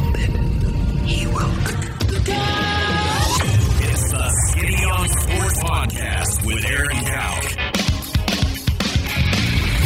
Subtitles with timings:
[0.00, 0.30] grounded,
[1.06, 1.50] he will.
[3.82, 7.44] It's the Skinny on Sports Podcast with Aaron Gowk.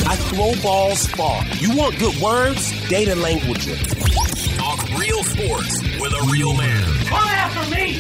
[0.07, 1.45] I throw balls far.
[1.59, 2.73] You want good words?
[2.89, 3.67] Data language.
[4.57, 6.85] Talk real sports with a real man.
[7.07, 7.99] Come after me!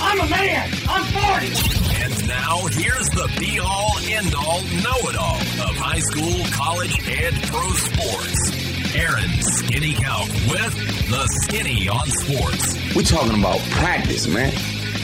[0.00, 0.70] I'm a man!
[0.88, 2.02] I'm 40!
[2.02, 6.98] And now here's the be all end all know it all of high school, college,
[7.08, 8.61] and pro sports.
[8.94, 12.94] Aaron Skinny Gowk with the Skinny on Sports.
[12.94, 14.52] We're talking about practice, man.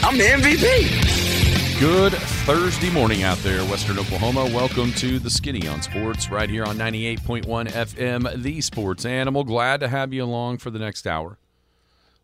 [0.02, 1.80] I'm the MVP.
[1.80, 4.44] Good Thursday morning out there, Western Oklahoma.
[4.44, 9.42] Welcome to the Skinny on Sports right here on 98.1 FM, the Sports Animal.
[9.42, 11.38] Glad to have you along for the next hour.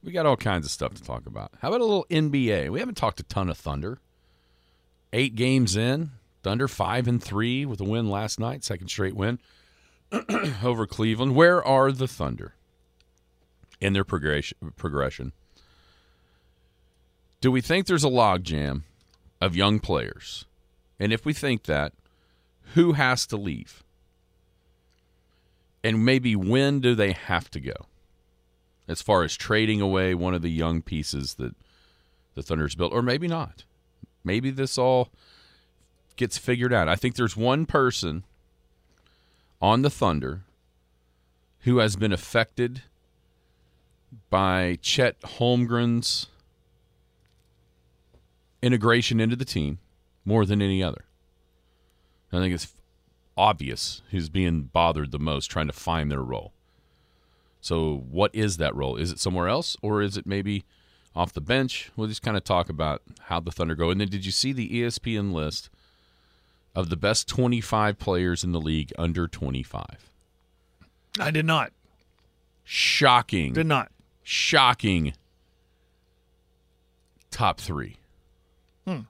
[0.02, 1.51] We got all kinds of stuff to talk about.
[1.62, 2.68] How about a little NBA?
[2.68, 4.01] We haven't talked a ton of Thunder.
[5.15, 6.10] Eight games in,
[6.42, 9.38] Thunder five and three with a win last night, second straight win
[10.64, 11.34] over Cleveland.
[11.34, 12.54] Where are the Thunder
[13.80, 14.59] in their progression?
[14.76, 15.32] Progression.
[17.40, 18.82] Do we think there's a logjam
[19.40, 20.46] of young players?
[20.98, 21.92] And if we think that,
[22.74, 23.82] who has to leave?
[25.82, 27.74] And maybe when do they have to go?
[28.88, 31.54] As far as trading away one of the young pieces that
[32.35, 33.65] the Thunder's built, or maybe not.
[34.24, 35.10] Maybe this all
[36.16, 36.88] gets figured out.
[36.88, 38.24] I think there's one person
[39.65, 40.43] on the Thunder
[41.60, 42.82] who has been affected
[44.29, 46.26] by Chet Holmgren's
[48.60, 49.79] integration into the team
[50.23, 51.07] more than any other.
[52.30, 52.74] I think it's
[53.38, 56.52] obvious who's being bothered the most trying to find their role.
[57.62, 58.96] So, what is that role?
[58.96, 60.66] Is it somewhere else, or is it maybe
[61.16, 61.90] off the bench?
[61.96, 63.88] We'll just kind of talk about how the Thunder go.
[63.88, 65.70] And then, did you see the ESPN list
[66.75, 70.10] of the best 25 players in the league under 25?
[71.20, 71.72] I did not.
[72.64, 73.53] Shocking.
[73.53, 73.91] Did not.
[74.22, 75.12] Shocking.
[77.30, 77.97] Top three.
[78.86, 79.00] Hmm.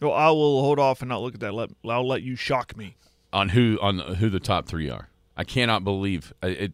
[0.00, 1.52] Well, I will hold off and not look at that.
[1.54, 2.96] Let, I'll let you shock me.
[3.32, 5.08] on who on who the top three are.
[5.36, 6.72] I cannot believe it.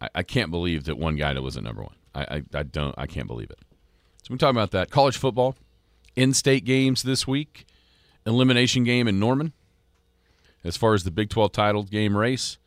[0.00, 1.94] I, I can't believe that one guy that was at number one.
[2.14, 2.94] I, I I don't.
[2.98, 3.58] I can't believe it.
[4.22, 5.56] So we talk about that college football,
[6.16, 7.66] in-state games this week,
[8.26, 9.52] elimination game in Norman.
[10.62, 12.58] As far as the Big Twelve title game race,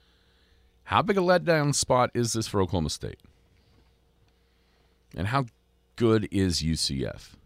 [0.85, 3.19] how big a letdown spot is this for Oklahoma State?
[5.15, 5.45] And how
[5.95, 7.37] good is UCF?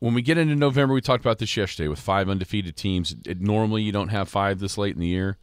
[0.00, 3.16] when we get into November, we talked about this yesterday with five undefeated teams.
[3.26, 5.38] It, normally, you don't have five this late in the year,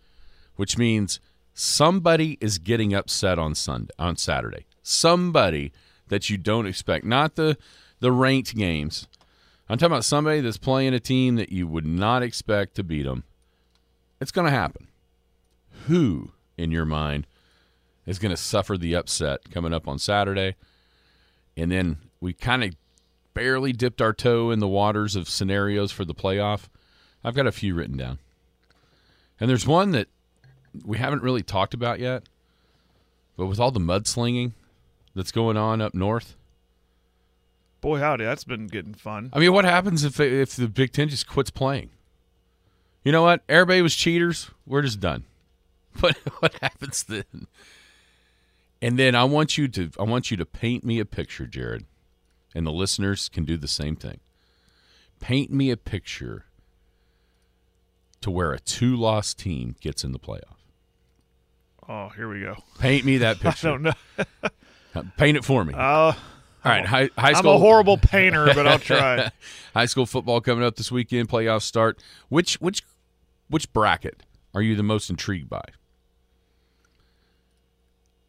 [0.56, 1.20] which means
[1.54, 4.66] somebody is getting upset on Sunday, on Saturday.
[4.82, 5.72] Somebody
[6.08, 7.58] that you don't expect, not the
[8.00, 9.08] the ranked games.
[9.68, 13.04] I'm talking about somebody that's playing a team that you would not expect to beat
[13.04, 13.24] them.
[14.22, 14.88] It's going to happen.
[15.88, 17.26] Who, in your mind,
[18.06, 20.56] is going to suffer the upset coming up on Saturday?
[21.58, 22.76] And then we kind of
[23.34, 26.68] barely dipped our toe in the waters of scenarios for the playoff.
[27.24, 28.20] I've got a few written down.
[29.40, 30.08] And there's one that
[30.86, 32.24] we haven't really talked about yet,
[33.36, 34.54] but with all the mudslinging
[35.16, 36.36] that's going on up north,
[37.86, 39.30] Boy, howdy, that's been getting fun.
[39.32, 41.92] I mean, what happens if if the Big Ten just quits playing?
[43.04, 43.44] You know what?
[43.48, 44.50] Everybody was cheaters.
[44.66, 45.26] We're just done.
[46.02, 47.46] But what happens then?
[48.82, 51.86] And then I want you to I want you to paint me a picture, Jared,
[52.56, 54.20] and the listeners can do the same thing.
[55.20, 56.46] Paint me a picture
[58.22, 60.58] to where a two loss team gets in the playoff.
[61.88, 62.58] Oh, here we go.
[62.80, 63.68] Paint me that I picture.
[63.68, 63.94] don't know.
[65.18, 65.76] Paint it for me.
[65.78, 66.14] Uh,
[66.66, 67.56] All right, high, high I'm school.
[67.56, 69.30] a horrible painter, but I'll try.
[69.76, 71.30] High school football coming up this weekend.
[71.30, 72.02] Playoffs start.
[72.30, 72.82] Which which
[73.50, 74.24] which bracket
[74.56, 75.64] are you the most intrigued by?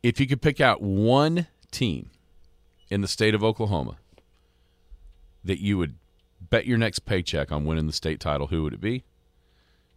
[0.03, 2.11] If you could pick out one team
[2.91, 3.97] in the state of Oklahoma
[5.43, 5.95] that you would
[6.51, 9.05] bet your next paycheck on winning the state title, who would it be?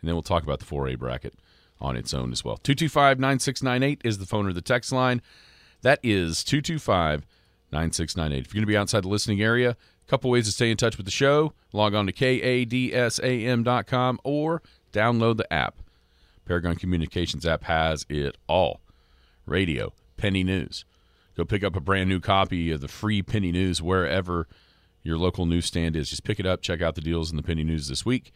[0.01, 1.33] And then we'll talk about the 4A bracket
[1.81, 2.55] on its own as well.
[2.57, 5.21] 225 9698 is the phone or the text line.
[5.81, 7.25] That is 225
[7.71, 8.39] 9698.
[8.39, 10.77] If you're going to be outside the listening area, a couple ways to stay in
[10.77, 11.53] touch with the show.
[11.71, 12.89] Log on to kadsam.com
[14.23, 14.61] or
[14.91, 15.75] download the app.
[16.45, 18.81] Paragon Communications app has it all
[19.45, 20.83] radio, penny news.
[21.37, 24.47] Go pick up a brand new copy of the free penny news wherever
[25.03, 26.09] your local newsstand is.
[26.09, 28.31] Just pick it up, check out the deals in the penny news this week.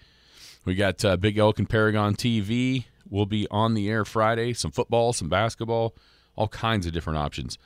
[0.63, 2.86] We got uh, Big Elk and Paragon TV.
[3.09, 4.53] We'll be on the air Friday.
[4.53, 5.95] Some football, some basketball,
[6.36, 7.57] all kinds of different options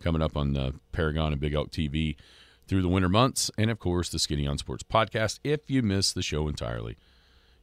[0.00, 2.16] coming up on uh, Paragon and Big Elk TV
[2.66, 3.50] through the winter months.
[3.58, 5.40] And of course, the Skinny on Sports podcast.
[5.44, 6.96] If you miss the show entirely,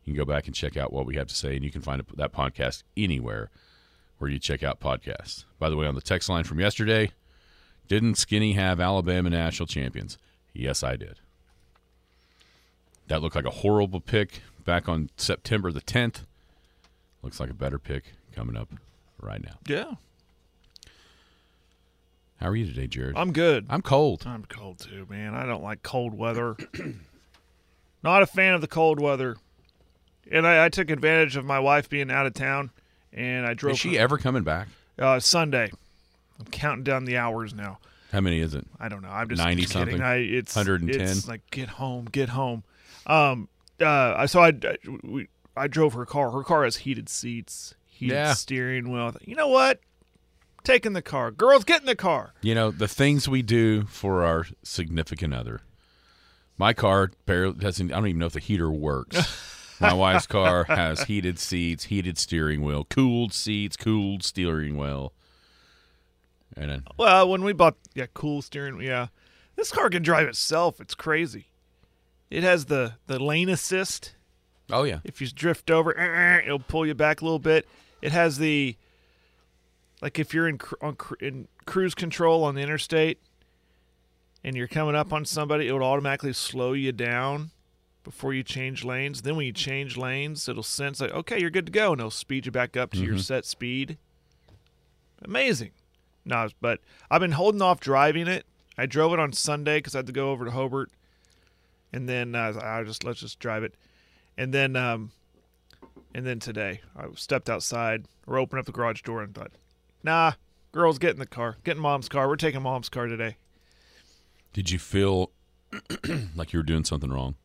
[0.04, 1.82] you can go back and check out what we have to say, and you can
[1.82, 3.50] find that podcast anywhere
[4.18, 5.46] where you check out podcasts.
[5.60, 7.12] By the way, on the text line from yesterday,
[7.88, 10.18] didn't Skinny have Alabama national champions?
[10.54, 11.20] Yes, I did.
[13.08, 16.26] That looked like a horrible pick back on September the 10th.
[17.22, 18.70] Looks like a better pick coming up
[19.20, 19.58] right now.
[19.68, 19.94] Yeah,
[22.42, 23.16] How are you today, Jared?
[23.16, 23.68] I'm good.
[23.70, 24.24] I'm cold.
[24.26, 25.36] I'm cold too, man.
[25.36, 26.58] I don't like cold weather.
[28.04, 29.38] Not a fan of the cold weather.
[30.32, 32.72] And I, I took advantage of my wife being out of town,
[33.14, 34.70] and I drove Is she ever coming back?
[34.98, 35.72] uh, Sunday.
[36.40, 37.78] I'm counting down the hours now.
[38.12, 38.66] How many is it?
[38.80, 39.10] I don't know.
[39.10, 40.02] I'm just 90 just something?
[40.02, 41.00] I, it's 110?
[41.02, 42.64] It's like get home, get home.
[43.06, 43.50] Um.
[43.80, 44.16] Uh.
[44.18, 44.48] I So I.
[44.48, 46.32] I, we, I drove her car.
[46.32, 48.34] Her car has heated seats, heated Yeah.
[48.34, 49.14] steering wheel.
[49.26, 49.80] You know what?
[50.64, 51.32] Taking the car.
[51.32, 52.34] Girls, get in the car.
[52.42, 55.62] You know, the things we do for our significant other.
[56.58, 59.38] My car barely doesn't, I don't even know if the heater works.
[59.82, 65.12] My wife's car has heated seats, heated steering wheel, cooled seats, cooled steering wheel.
[66.56, 69.08] And then, Well, when we bought yeah, cool steering, yeah,
[69.56, 70.80] this car can drive itself.
[70.80, 71.48] It's crazy.
[72.30, 74.14] It has the the lane assist.
[74.72, 75.00] oh, yeah.
[75.04, 75.92] If you drift over,
[76.40, 77.68] it'll pull you back a little bit.
[78.04, 78.76] It has the
[80.02, 83.20] like if you're in on in cruise control on the interstate
[84.44, 87.52] and you're coming up on somebody, it would automatically slow you down
[88.04, 89.22] before you change lanes.
[89.22, 92.12] Then when you change lanes, it'll sense like okay, you're good to go, and it'll
[92.12, 93.98] speed you back up to your set speed.
[95.24, 95.72] Amazing.
[96.26, 98.46] No, but I've been holding off driving it.
[98.78, 100.92] I drove it on Sunday because I had to go over to Hobart,
[101.94, 103.76] and then uh, I just let's just drive it,
[104.38, 105.12] and then um,
[106.14, 109.52] and then today I stepped outside or opened up the garage door and thought,
[110.04, 110.34] nah,
[110.72, 112.28] girls, get in the car, get in mom's car.
[112.28, 113.38] We're taking mom's car today.
[114.54, 115.32] Did you feel
[116.36, 117.36] like you were doing something wrong?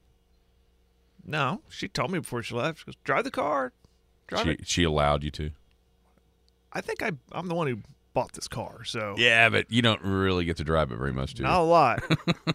[1.25, 2.81] No, she told me before she left.
[2.81, 3.73] She goes, drive the car,
[4.29, 4.69] drive She, it.
[4.69, 5.51] she allowed you to?
[6.73, 7.79] I think I I'm the one who
[8.15, 11.35] bought this car, so Yeah, but you don't really get to drive it very much,
[11.35, 11.49] do you?
[11.49, 12.03] Not a lot.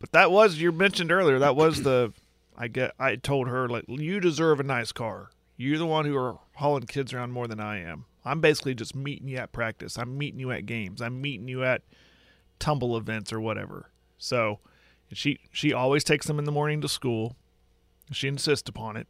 [0.00, 1.38] but that was you mentioned earlier.
[1.38, 2.12] That was the
[2.56, 2.92] I get.
[2.98, 5.30] I told her like you deserve a nice car.
[5.56, 8.04] You're the one who are hauling kids around more than I am.
[8.28, 9.98] I'm basically just meeting you at practice.
[9.98, 11.00] I'm meeting you at games.
[11.00, 11.82] I'm meeting you at
[12.58, 13.90] tumble events or whatever.
[14.18, 14.60] So
[15.12, 17.36] she she always takes them in the morning to school.
[18.12, 19.06] She insists upon it.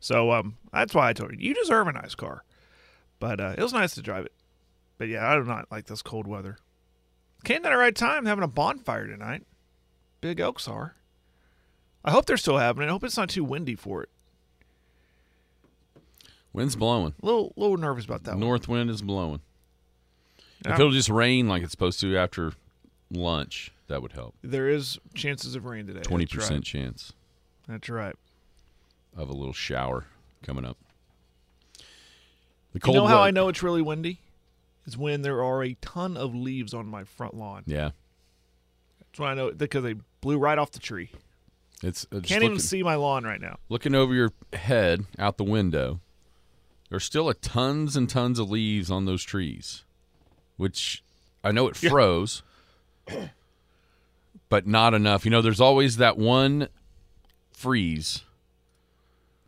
[0.00, 2.44] So um that's why I told her you deserve a nice car.
[3.20, 4.32] But uh, it was nice to drive it.
[4.98, 6.58] But yeah, I do not like this cold weather.
[7.44, 9.46] Came at the right time having a bonfire tonight.
[10.20, 10.96] Big Oaks are.
[12.04, 12.88] I hope they're still having it.
[12.88, 14.08] I hope it's not too windy for it.
[16.54, 17.12] Wind's blowing.
[17.22, 18.40] A little, little nervous about that one.
[18.40, 19.40] North wind is blowing.
[20.64, 22.52] If it'll just rain like it's supposed to after
[23.10, 24.34] lunch, that would help.
[24.42, 26.00] There is chances of rain today.
[26.00, 26.30] Twenty right.
[26.30, 27.12] percent chance
[27.68, 28.14] That's right.
[29.14, 30.06] of a little shower
[30.42, 30.78] coming up.
[31.76, 31.84] The
[32.74, 34.20] You cold know how I know it's really windy?
[34.86, 37.64] Is when there are a ton of leaves on my front lawn.
[37.66, 37.90] Yeah,
[39.00, 41.10] That's when I know because they blew right off the tree.
[41.82, 43.58] it's uh, Can't looking, even see my lawn right now.
[43.68, 46.00] looking over your head out the window.
[46.90, 49.84] There's still a tons and tons of leaves on those trees,
[50.56, 51.02] which
[51.42, 51.90] I know it Yeah.
[51.90, 52.42] froze,
[54.48, 55.24] but not enough.
[55.24, 56.68] You know, there's always that one
[57.52, 58.22] freeze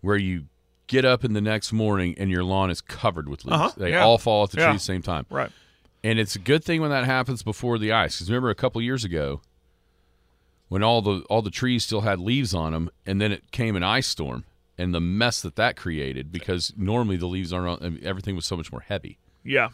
[0.01, 0.47] where you
[0.87, 3.55] get up in the next morning and your lawn is covered with leaves.
[3.61, 4.05] Uh-huh, They yeah.
[4.05, 4.71] all fall off the tree Yeah.
[4.71, 5.27] at the same time.
[5.31, 5.51] Right.
[6.05, 8.17] And it's a good thing when that happens before the ice.
[8.17, 9.41] Because remember, a couple years ago,
[10.69, 13.75] when all the all the trees still had leaves on them, and then it came
[13.77, 14.45] an ice storm,
[14.79, 16.31] and the mess that that created.
[16.33, 17.83] Because normally the leaves aren't.
[17.83, 19.69] On, everything was so much more heavy Yeah.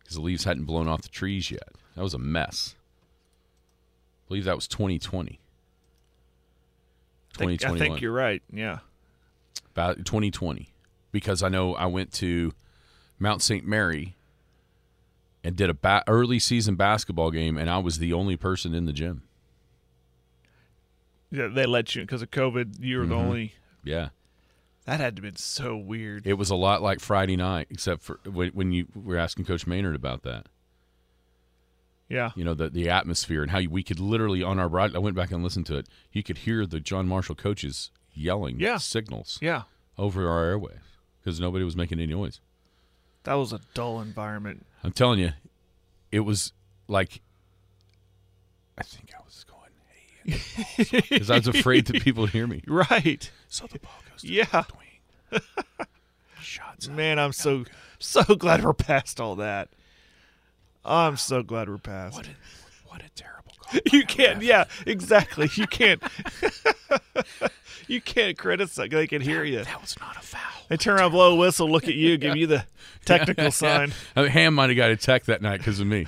[0.00, 1.68] because the leaves hadn't blown off the trees yet.
[1.96, 2.74] That was a mess.
[4.24, 5.40] I believe that was 2020.
[7.38, 8.42] I think, I think you're right.
[8.52, 8.78] Yeah.
[9.72, 10.68] about 2020
[11.12, 12.52] because I know I went to
[13.18, 13.66] Mount St.
[13.66, 14.14] Mary
[15.42, 18.84] and did a ba- early season basketball game and I was the only person in
[18.84, 19.22] the gym.
[21.30, 22.76] Yeah, they let you because of COVID.
[22.80, 23.24] You were the Mm-hmm.
[23.26, 23.54] only.
[23.84, 24.08] Yeah.
[24.86, 26.26] That had to have been so weird.
[26.26, 29.66] It was a lot like Friday night except for when, when you were asking coach
[29.66, 30.46] Maynard about that.
[32.08, 32.30] yeah.
[32.34, 35.16] You know, the the atmosphere and how we could literally on our broad I went
[35.16, 35.86] back and listened to it.
[36.12, 38.78] You could hear the John Marshall coaches yelling Yeah.
[38.78, 39.62] signals Yeah.
[39.98, 40.80] over our airwaves
[41.20, 42.40] because nobody was making any noise.
[43.24, 44.64] That was a dull environment.
[44.82, 45.32] I'm telling you,
[46.10, 46.52] it was
[46.88, 47.20] like
[48.78, 49.44] I think I was
[50.24, 52.62] because I was afraid that people would hear me.
[52.68, 53.30] Right.
[53.48, 54.62] So the ball goes to Yeah.
[56.40, 56.88] Shots.
[56.88, 57.64] Man, I'm so
[57.98, 59.68] so glad we're past all that.
[60.84, 62.16] I'm so glad we're past.
[62.16, 62.30] What a,
[62.86, 63.80] what a terrible call.
[63.92, 64.42] you can't.
[64.42, 65.50] Yeah, exactly.
[65.54, 66.02] You can't.
[67.86, 68.88] you can't criticize.
[68.90, 69.64] They can hear you.
[69.64, 70.40] That was not a foul.
[70.68, 72.64] They turn around, blow a whistle, look at you, give you the
[73.04, 73.92] technical sign.
[74.16, 76.06] I mean, Ham might have got a tech that night because of me.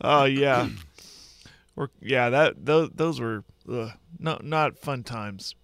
[0.00, 0.68] Oh yeah,
[1.76, 2.30] or yeah.
[2.30, 5.54] That those those were ugh, no not fun times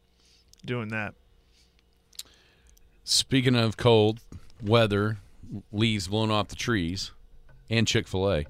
[0.65, 1.15] doing that.
[3.05, 4.21] Speaking of cold
[4.63, 5.19] weather,
[5.73, 7.13] leaves blown off the trees,
[7.71, 8.45] and Chick Fil A.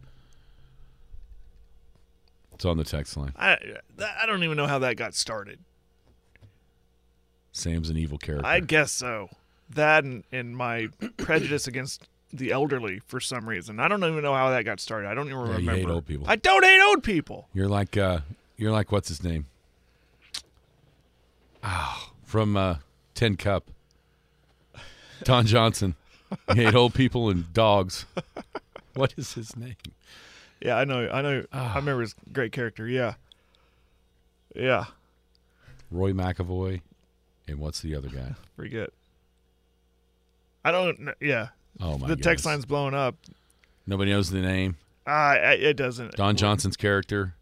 [2.55, 3.33] It's on the text line.
[3.37, 3.57] I
[4.01, 5.61] I don't even know how that got started.
[7.53, 8.47] Sam's an evil character.
[8.47, 9.31] I guess so.
[9.71, 13.81] That and, and my prejudice against the elderly for some reason.
[13.81, 15.09] I don't even know how that got started.
[15.09, 15.73] I don't even Yeah, you remember.
[15.81, 16.27] hate old people.
[16.29, 17.49] I don't hate old people.
[17.55, 18.21] You're like uh
[18.57, 19.47] you're like what's his name?
[21.63, 22.77] Oh, from uh
[23.15, 23.65] Tin Cup.
[25.25, 25.95] Don Johnson.
[26.55, 28.05] He hate old people and dogs.
[28.95, 29.77] What is his name?
[30.61, 31.09] Yeah, I know.
[31.09, 31.45] I know.
[31.53, 31.73] Ah.
[31.75, 32.87] I remember his great character.
[32.87, 33.15] Yeah.
[34.55, 34.87] Yeah.
[35.91, 36.81] Roy McAvoy.
[37.47, 38.35] And what's the other guy?
[38.57, 38.91] Forget.
[40.65, 41.11] I don't.
[41.21, 41.49] Yeah.
[41.81, 43.17] Oh my the text line's blown up.
[43.87, 44.77] Nobody knows the name.
[45.07, 46.13] Ah, it doesn't.
[46.13, 47.35] Don Johnson's character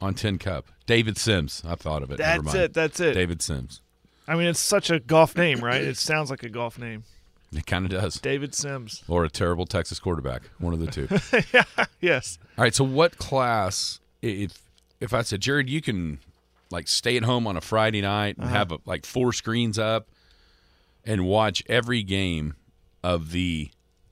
[0.00, 0.66] on Tin Cup.
[0.86, 1.62] David Simms.
[1.66, 2.18] I thought of it.
[2.18, 2.74] Never That's it.
[2.74, 3.14] That's it.
[3.14, 3.80] David Simms.
[4.26, 5.80] I mean, it's such a golf name, right?
[5.80, 7.04] It sounds like a golf name.
[7.52, 8.20] It kind of does.
[8.20, 9.02] David Simms.
[9.08, 10.42] Or a terrible Texas quarterback.
[10.58, 11.08] One of the two.
[11.54, 12.38] yeah, Yes.
[12.58, 12.74] All right.
[12.74, 14.00] So, what class?
[14.20, 14.60] If
[15.00, 16.18] if I said, Jared, you can
[16.70, 20.08] like stay at home on a Friday night and have a, like four screens up
[21.06, 22.54] and watch every game
[23.02, 23.70] of the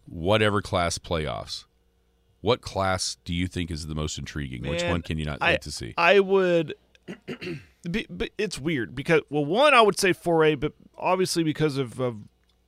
[0.09, 1.65] whatever class playoffs.
[2.41, 4.69] What class do you think is the most intriguing?
[4.69, 5.95] Which one can you not I, wait to see?
[5.97, 6.75] I would.
[8.11, 12.17] but it's weird because well, one I would say 4A, but obviously because of, of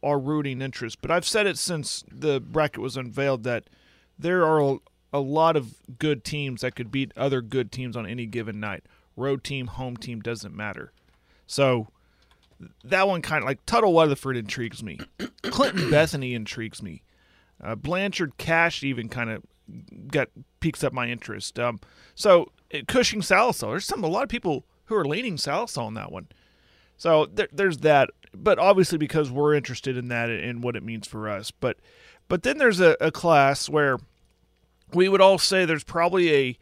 [0.02, 1.00] our rooting interest.
[1.00, 3.68] But I've said it since the bracket was unveiled that
[4.18, 4.78] there are
[5.12, 8.84] a lot of good teams that could beat other good teams on any given night.
[9.16, 10.92] Road team, home team doesn't matter.
[11.46, 11.88] So
[12.84, 14.98] that one kind of like Tuttle Weatherford intrigues me.
[15.42, 17.02] Clinton Bethany intrigues me.
[17.62, 19.42] Uh, Blanchard Cash even kind of
[20.08, 20.28] got
[20.60, 21.58] peaks up my interest.
[21.58, 21.80] Um,
[22.14, 25.94] so uh, Cushing Sallisaw, there's some a lot of people who are leaning Sallisaw on
[25.94, 26.28] that one.
[26.96, 31.06] So there, there's that, but obviously because we're interested in that and what it means
[31.06, 31.50] for us.
[31.50, 31.78] But
[32.28, 33.98] but then there's a, a class where
[34.92, 36.58] we would all say there's probably a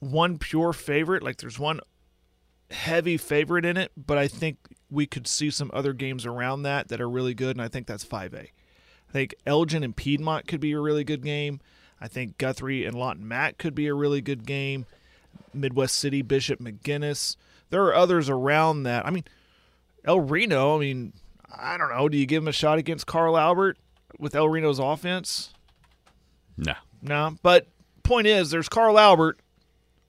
[0.00, 1.80] one pure favorite, like there's one
[2.70, 4.58] heavy favorite in it, but I think
[4.90, 7.86] we could see some other games around that that are really good, and I think
[7.86, 8.34] that's 5A.
[8.34, 11.60] I think Elgin and Piedmont could be a really good game.
[12.00, 14.86] I think Guthrie and Lawton Mac could be a really good game.
[15.52, 17.36] Midwest City, Bishop McGuinness.
[17.70, 19.06] There are others around that.
[19.06, 19.24] I mean,
[20.04, 21.12] El Reno, I mean,
[21.54, 22.08] I don't know.
[22.08, 23.78] Do you give him a shot against Carl Albert
[24.18, 25.52] with El Reno's offense?
[26.56, 26.74] no.
[27.02, 27.36] No.
[27.42, 27.66] But
[28.02, 29.40] point is, there's Carl Albert,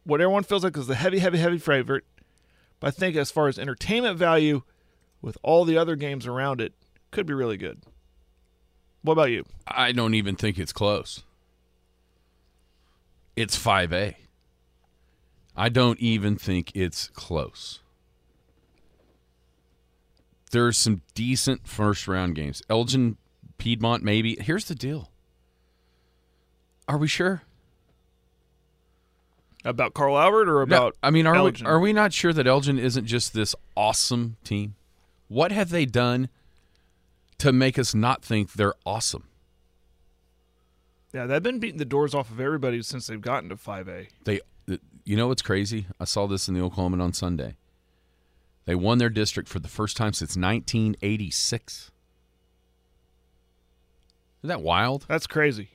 [0.03, 2.03] what everyone feels like is the heavy, heavy, heavy favorite.
[2.79, 4.63] But I think as far as entertainment value,
[5.21, 6.73] with all the other games around it,
[7.11, 7.81] could be really good.
[9.03, 9.45] What about you?
[9.67, 11.23] I don't even think it's close.
[13.35, 14.15] It's 5A.
[15.55, 17.79] I don't even think it's close.
[20.51, 22.61] There's some decent first round games.
[22.69, 23.17] Elgin,
[23.57, 24.37] Piedmont, maybe.
[24.39, 25.09] Here's the deal.
[26.87, 27.43] Are we sure?
[29.63, 31.65] About Carl Albert or No, about I mean, are Elgin?
[31.65, 34.75] we are we not sure that Elgin isn't just this awesome team?
[35.31, 36.27] What have they done
[37.37, 39.29] to make us not think they're awesome?
[41.13, 44.09] Yeah, they've been beating the doors off of everybody since they've gotten to 5A.
[44.25, 44.41] They,
[45.05, 45.85] you know what's crazy?
[46.01, 47.55] I saw this in the Oklahoman on Sunday.
[48.65, 51.91] They won their district for the first time since 1986.
[54.41, 55.05] Isn't that wild?
[55.07, 55.69] That's crazy.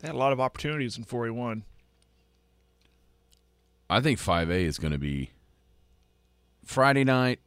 [0.00, 1.62] They had a lot of opportunities in 4A1.
[3.88, 5.30] I think 5A is going to be
[6.66, 7.40] Friday night.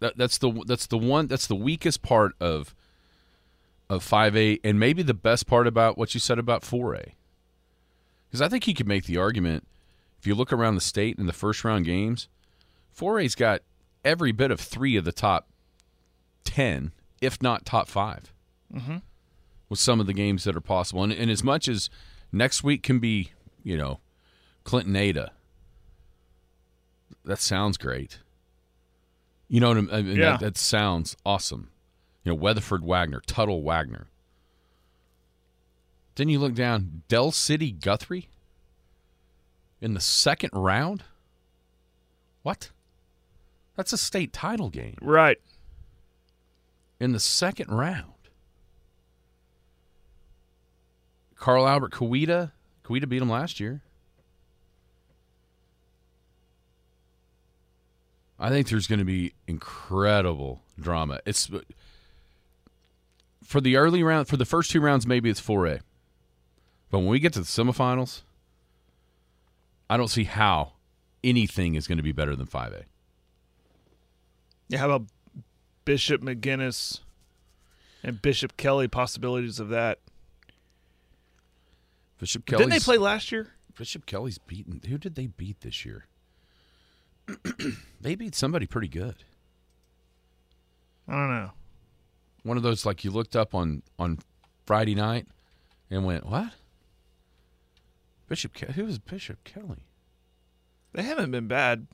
[0.00, 2.74] That, that's the that's the one that's the weakest part of
[3.90, 7.12] of 5A and maybe the best part about what you said about 4A.
[8.30, 9.66] Cuz I think you could make the argument
[10.18, 12.28] if you look around the state in the first round games,
[12.96, 13.62] 4A's got
[14.04, 15.48] every bit of 3 of the top
[16.44, 18.32] 10, if not top 5.
[18.72, 19.02] Mhm.
[19.68, 21.02] With some of the games that are possible.
[21.04, 21.88] And, and as much as
[22.32, 24.00] next week can be, you know,
[24.64, 25.32] Clinton Ada
[27.24, 28.18] that sounds great.
[29.48, 29.90] You know what I mean?
[29.94, 30.30] I mean, Yeah.
[30.32, 31.70] That, that sounds awesome.
[32.24, 34.08] You know, Weatherford Wagoner, Tuttle Wagoner.
[36.16, 38.28] Then you look down, Del City Guthrie
[39.80, 41.04] in the second round.
[42.42, 42.70] What?
[43.76, 45.38] That's a state title game Right.
[46.98, 48.12] in the second round.
[51.36, 52.50] Carl Albert Coweta,
[52.84, 53.80] Coweta beat him last year.
[58.38, 61.20] I think there's going to be incredible drama.
[61.26, 61.60] It's uh,
[63.42, 65.80] for the early round, for the first two rounds, maybe it's 4A.
[66.90, 68.22] But when we get to the semifinals,
[69.90, 70.74] I don't see how
[71.24, 72.84] anything is going to be better than 5A.
[74.68, 75.06] Yeah, how about
[75.84, 77.00] Bishop McGuinness
[78.02, 79.98] and Bishop Kelly possibilities of that?
[82.18, 82.64] Bishop Kelly.
[82.64, 83.48] Didn't they play last year?
[83.76, 84.80] Bishop Kelly's beaten.
[84.88, 86.06] Who did they beat this year?
[88.00, 89.16] they beat somebody pretty good.
[91.06, 91.50] I don't know.
[92.42, 94.18] One of those like you looked up on on
[94.66, 95.26] Friday night
[95.90, 96.52] and went, "What?"
[98.28, 99.84] Bishop Ke- who is Bishop Kelly?
[100.92, 101.86] They haven't been bad.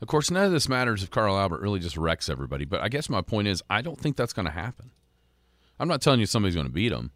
[0.00, 2.64] Of course, none of this matters if Carl Albert really just wrecks everybody.
[2.64, 4.90] But I guess my point is, I don't think that's going to happen.
[5.78, 7.10] I'm not telling you somebody's going to beat them,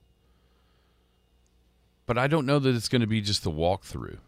[2.07, 4.19] but I don't know that it's going to be just the walkthrough.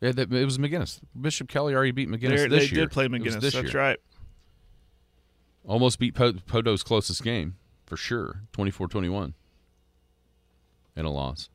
[0.00, 1.00] Yeah, that, it was McGuinness.
[1.20, 2.86] Bishop Kelly already beat McGuinness They're- this they year.
[2.86, 3.40] did play McGuinness.
[3.40, 3.82] this That's year.
[3.82, 3.98] right.
[5.66, 9.34] Almost beat po- Poteau's closest game for sure, 24-21,
[10.96, 11.50] and a loss.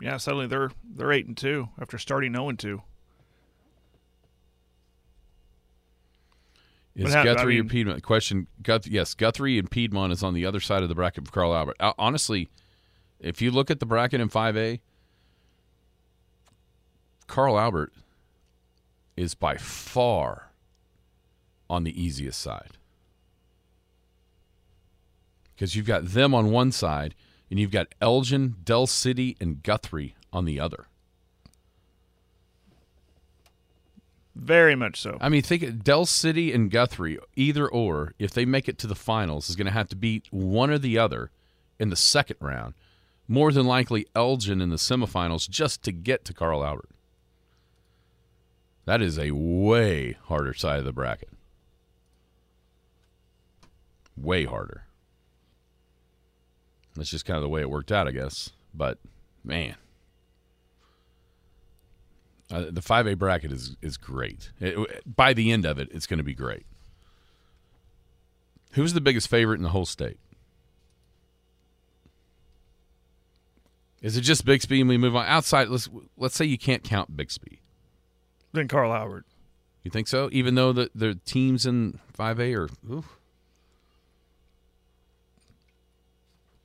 [0.00, 2.82] Yeah, suddenly they're they're eight and two after starting zero and two.
[6.94, 8.02] Is What hap- I Guthrie or mean- Piedmont?
[8.02, 8.46] Question.
[8.62, 11.54] Guth- yes, Guthrie and Piedmont is on the other side of the bracket for Carl
[11.54, 11.76] Albert.
[11.98, 12.48] Honestly,
[13.18, 14.80] if you look at the bracket in 5A,
[17.26, 17.92] Carl Albert
[19.16, 20.50] is by far
[21.68, 22.78] on the easiest side.
[25.54, 27.14] Because you've got them on one side,
[27.50, 30.86] and you've got Elgin, Del City, and Guthrie on the other.
[34.34, 35.18] Very much so.
[35.20, 38.94] I mean, think Del City and Guthrie, either or, if they make it to the
[38.94, 41.30] finals, is going to have to beat one or the other
[41.78, 42.74] in the second round.
[43.28, 46.88] More than likely, Elgin in the semifinals just to get to Carl Albert.
[48.84, 51.30] That is a way harder side of the bracket.
[54.16, 54.84] Way harder.
[56.96, 58.50] That's just kind of the way it worked out, I guess.
[58.74, 58.98] But,
[59.44, 59.76] man.
[62.50, 64.50] Uh, the 5A bracket is is great.
[64.60, 66.66] It- by the end of it, it's going to be great.
[68.72, 70.18] Who's the biggest favorite in the whole state?
[74.02, 75.68] Is it just Bixby and we move on outside?
[75.68, 77.61] Let's let's say you can't count Bixby.
[78.52, 79.24] Then Carl Albert.
[79.82, 80.28] You think so?
[80.32, 83.16] Even though the the teams in 5A are oof.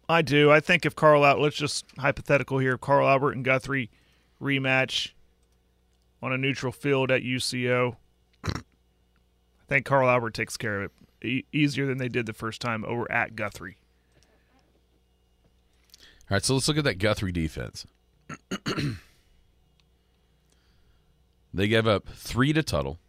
[0.09, 0.51] I do.
[0.51, 2.73] I think if Carl out, let's just hypothetical here.
[2.75, 3.89] If Carl Albert and Guthrie
[4.41, 5.11] rematch
[6.21, 7.97] on a neutral field at UCO,
[8.45, 8.51] I
[9.67, 12.85] think Carl Albert takes care of it e- easier than they did the first time
[12.85, 13.77] over at Guthrie.
[16.29, 17.85] All right, so let's look at that Guthrie defense.
[21.57, 22.99] they gave up three to Tuttle.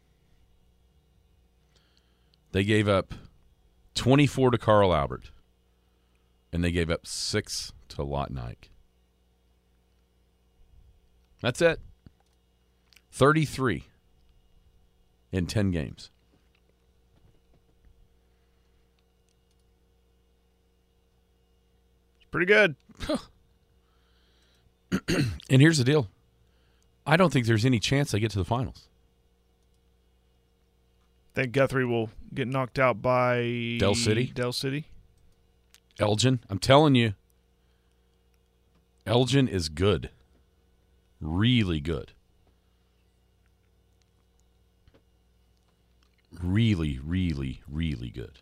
[2.52, 3.12] They gave up
[3.94, 5.30] 24 to Carl Albert.
[6.52, 8.70] And they gave up six to Lawton Ike.
[11.42, 11.80] That's it.
[13.12, 13.84] 33
[15.30, 16.11] in 10 games.
[22.16, 22.76] It's pretty good.
[25.50, 26.08] And here's the deal
[27.08, 28.86] I don't think there's any chance they get to the finals.
[31.34, 34.26] think Guthrie will get knocked out by Del City?
[34.26, 34.88] Del City.
[35.98, 37.14] Elgin, I'm telling you,
[39.06, 40.10] Elgin is good.
[41.18, 42.12] Really good.
[46.42, 48.40] Really, really, really good.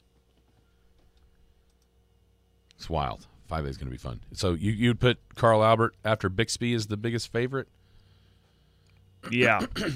[2.76, 3.28] It's wild.
[3.48, 4.20] 5A is going to be fun.
[4.32, 7.68] So you you'd put Carl Albert after Bixby as the biggest favorite?
[9.30, 9.66] Yeah.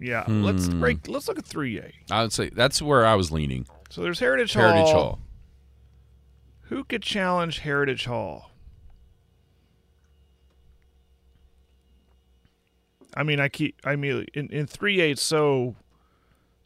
[0.00, 0.24] yeah.
[0.28, 0.80] Let's Hmm.
[0.80, 1.08] break.
[1.08, 1.92] Let's look at three A.
[2.10, 3.66] I would say that's where I was leaning.
[3.90, 4.62] So there's Heritage Hall.
[4.62, 5.18] Heritage Hall.
[6.68, 8.50] Who could challenge Heritage Hall?
[13.14, 13.76] I mean, I keep.
[13.84, 15.74] I mean, in in three A, it's so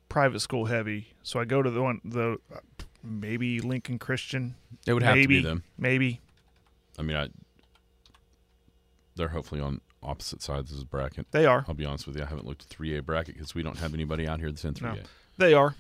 [0.08, 1.14] private school heavy.
[1.22, 2.58] So I go to the one the uh,
[3.02, 4.54] maybe Lincoln Christian.
[4.86, 5.62] It would have maybe, to be them.
[5.78, 6.20] Maybe.
[6.98, 7.28] I mean, I,
[9.16, 11.26] they're hopefully on opposite sides of the bracket.
[11.30, 11.64] They are.
[11.68, 12.22] I'll be honest with you.
[12.22, 14.74] I haven't looked at 3A bracket because we don't have anybody out here that's in
[14.74, 14.96] 3A.
[14.96, 15.02] No.
[15.38, 15.74] They are.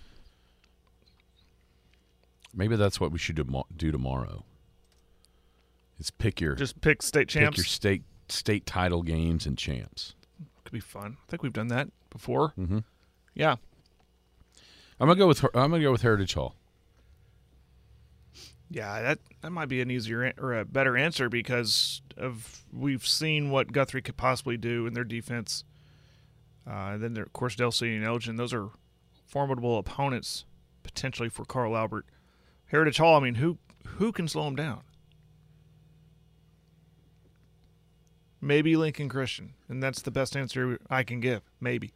[2.54, 4.44] Maybe that's what we should do, do tomorrow.
[5.98, 7.56] Is pick your Just pick state pick champs.
[7.58, 10.14] your state state title games and champs.
[10.64, 11.16] Could be fun.
[11.26, 12.52] I think we've done that before.
[12.58, 12.84] Mhm.
[13.34, 13.56] Yeah.
[14.98, 16.56] I'm gonna go with I'm gonna go with Heritage Hall.
[18.74, 23.50] Yeah, that that might be an easier or a better answer because of we've seen
[23.50, 25.62] what Guthrie could possibly do in their defense.
[26.66, 28.34] Uh, and then, there, of course, Del City and Elgin.
[28.34, 28.70] Those are
[29.28, 30.44] formidable opponents
[30.82, 32.06] potentially for Carl Albert.
[32.66, 33.16] Heritage Hall.
[33.16, 34.80] I mean, who who can slow him down?
[38.40, 41.42] Maybe Lincoln Christian, and that's the best answer I can give.
[41.60, 41.92] Maybe,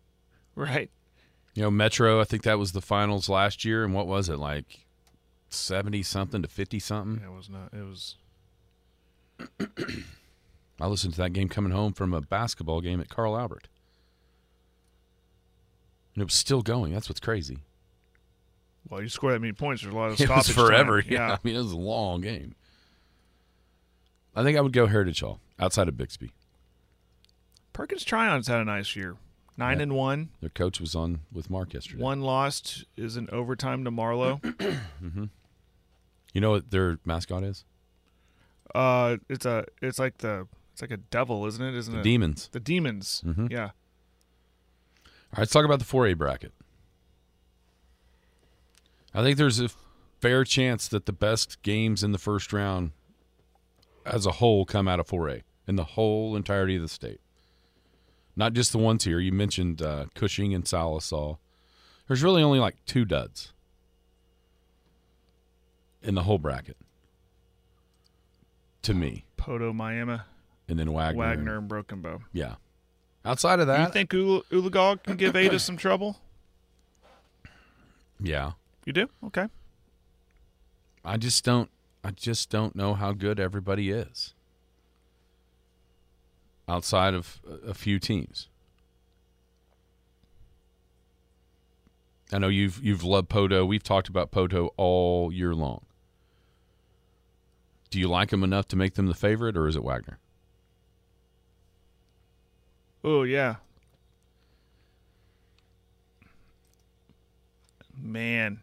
[0.54, 0.90] right?
[1.54, 2.20] You know, Metro.
[2.20, 4.87] I think that was the finals last year, and what was it like,
[5.50, 7.22] seventy something to fifty something?
[7.24, 7.72] It was not.
[7.72, 8.16] It was
[10.80, 13.68] I listened to that game coming home from a basketball game at Carl Albert,
[16.14, 16.92] and it was still going.
[16.92, 17.58] That's what's crazy.
[18.88, 19.02] well.
[19.02, 19.82] You score that many points.
[19.82, 21.00] There's a lot of It was forever.
[21.08, 21.32] Yeah.
[21.32, 22.54] I mean, it was a long game.
[24.36, 26.30] I think I would go Heritage Hall outside of Bixby.
[27.72, 29.16] Perkins Tryon's had a nice year.
[29.58, 29.82] Nine Yeah.
[29.82, 30.30] and one.
[30.40, 32.00] Their coach was on with Mark yesterday.
[32.02, 34.40] One lost is in overtime to Marlow.
[36.34, 37.64] You know what their mascot is?
[38.74, 41.74] uh, it's a it's like the it's like a devil, isn't it?
[41.74, 41.96] Isn't it?
[41.96, 42.04] The it?
[42.04, 42.48] Demons.
[42.52, 43.22] The demons.
[43.26, 43.50] Mhm.
[43.50, 43.64] Yeah.
[43.64, 43.70] All
[45.32, 46.52] right, let's talk about the 4A bracket.
[49.14, 49.70] I think there's a
[50.20, 52.92] fair chance that the best games in the first round
[54.04, 57.20] as a whole come out of 4A in the whole entirety of the state.
[58.38, 59.18] Not just the ones here.
[59.18, 61.38] You mentioned uh, Cushing and Sallisaw.
[62.06, 63.52] There's really only like two duds
[66.02, 66.76] in the whole bracket
[68.82, 69.24] to me.
[69.36, 70.18] Poteau, Miami,
[70.68, 71.18] And then Wagoner.
[71.18, 72.20] Wagoner, and Broken Bow.
[72.32, 72.54] Yeah.
[73.24, 76.16] Outside of that, you think Ul- Oologah can give Ada some trouble?
[78.20, 78.52] yeah.
[78.86, 79.08] You do?
[79.26, 79.48] Okay.
[81.04, 81.70] I just don't
[82.04, 84.32] I just don't know how good everybody is.
[86.68, 88.48] Outside of a few teams.
[92.30, 93.66] I know you've you've loved Poteau.
[93.66, 95.86] We've talked about Poteau all year long.
[97.90, 100.18] Do you like him enough to make them the favorite or is it Wagoner?
[103.02, 103.56] Oh yeah.
[107.96, 108.60] Man,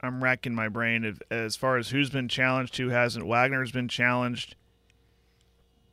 [0.00, 3.26] I'm racking my brain as far as who's been challenged, who hasn't.
[3.26, 4.56] Wagoner's been challenged.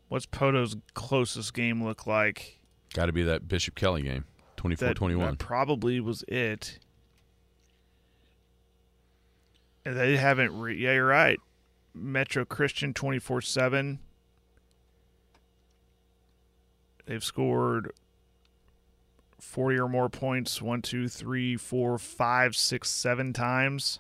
[0.09, 2.59] What's Poteau's closest game look like?
[2.93, 4.23] Got to be that Bishop Kelly game,
[4.55, 4.63] That,
[4.97, 5.19] 24-21.
[5.31, 6.79] that probably was it.
[9.85, 10.57] And they haven't.
[10.57, 11.39] Re- yeah, you're right.
[11.93, 13.99] Metro Christian 24 7.
[17.05, 17.91] They've scored
[19.39, 23.99] 40 or more points one, two, three, four, five, six, seven times.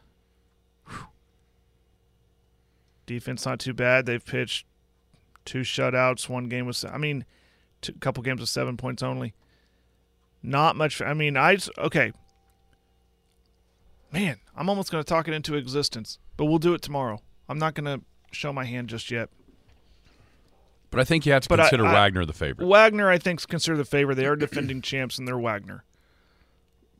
[0.89, 1.07] Whew.
[3.05, 4.05] Defense not too bad.
[4.05, 4.65] They've pitched
[5.47, 7.25] two shutouts, one game was, I mean,
[7.87, 9.33] a couple games with seven points only.
[10.43, 11.01] Not much.
[11.01, 12.11] I mean, I okay.
[14.11, 17.21] Man, I'm almost going to talk it into existence, but we'll do it tomorrow.
[17.49, 19.29] I'm not going to show my hand just yet.
[20.89, 22.67] But I think you have to But I- consider I- Wagoner the favorite.
[22.67, 24.15] Wagoner, I think, is considered the favorite.
[24.15, 25.83] They are defending champs, and they're Wagoner.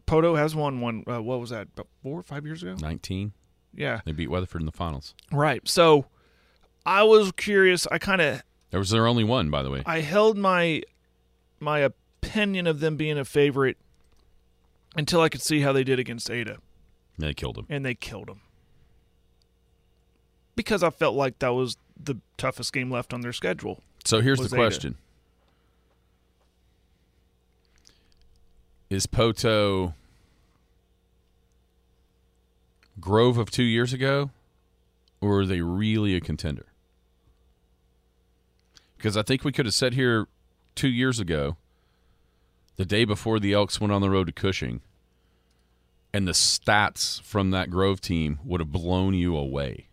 [0.06, 1.04] Poteau has won one.
[1.08, 1.68] Uh, what was that?
[1.74, 2.76] About four or five years ago?
[2.80, 3.34] 19.
[3.74, 4.02] Yeah.
[4.06, 5.14] They beat Weatherford in the finals.
[5.32, 5.66] Right.
[5.68, 6.06] So,
[6.88, 7.86] I was curious.
[7.92, 9.84] I kind of There was their only one, by the way.
[9.86, 10.82] I held my
[11.60, 13.78] my opinion of them being a favorite
[14.96, 16.58] until I could see how they did against Ada,
[17.20, 17.66] They killed him.
[17.70, 18.42] and they killed them
[20.56, 23.84] because I felt like that was the toughest game left on their schedule.
[24.06, 24.56] So here's the Ada.
[24.56, 24.96] question:
[28.90, 29.94] Is Poteau
[33.00, 34.32] Grove of two years ago,
[35.20, 36.66] or are they really a contender?
[38.98, 40.28] Because I think we could have sat here
[40.76, 41.58] two years ago,
[42.76, 44.82] the day before the Elks went on the road to Cushing,
[46.14, 49.88] and the stats from that Grove team would have blown you away.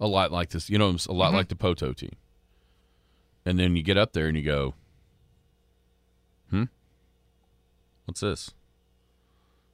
[0.00, 2.16] A lot like this, you know, a lot like the Poteau team.
[3.46, 4.74] And then you get up there and you go,
[6.50, 6.64] hmm?
[8.06, 8.50] What's this?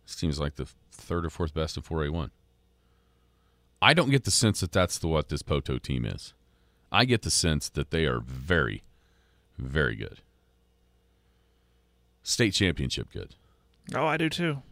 [0.04, 2.30] This seems like the third or fourth best of 4A1.
[3.80, 6.34] I don't get the sense that that's the what this Poto team is.
[6.92, 8.82] I get the sense that they are very,
[9.58, 10.20] very good.
[12.22, 13.34] State championship good.
[13.94, 14.62] Oh, I do too.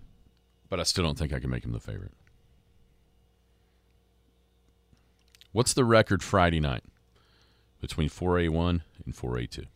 [0.69, 2.13] But I still don't think I can make him the favorite.
[5.53, 6.85] What's the record Friday night
[7.81, 9.67] between 4A1 and 4A2?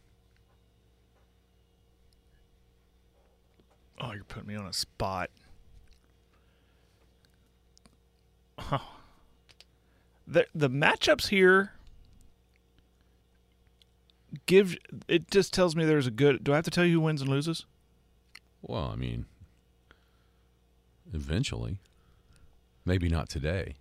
[4.00, 5.30] Oh, you're putting me on a spot.
[8.58, 8.96] Oh.
[10.26, 11.72] The the matchups here
[14.46, 14.76] give
[15.08, 16.44] it just tells me there's a good.
[16.44, 17.66] Do I have to tell you who wins and loses?
[18.62, 19.26] Well, I mean,
[21.12, 21.78] Eventually.
[22.84, 23.76] Maybe not today.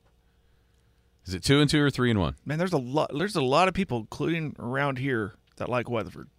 [1.26, 2.36] Is it two and two or three and one?
[2.46, 3.12] Man, there's a lot.
[3.18, 6.30] There's a lot of people, including around here, that like Weatherford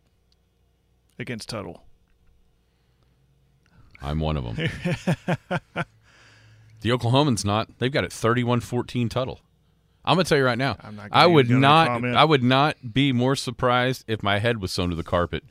[1.19, 1.85] against Tuttle.
[4.01, 4.57] I'm one of them.
[6.81, 7.79] the Oklahomans not.
[7.79, 9.41] They've got it 31-14 Tuttle.
[10.05, 10.77] I'm gonna tell you right now.
[10.93, 12.05] Not I would not.
[12.05, 15.45] I would not be more surprised if my head was sewn to the carpet,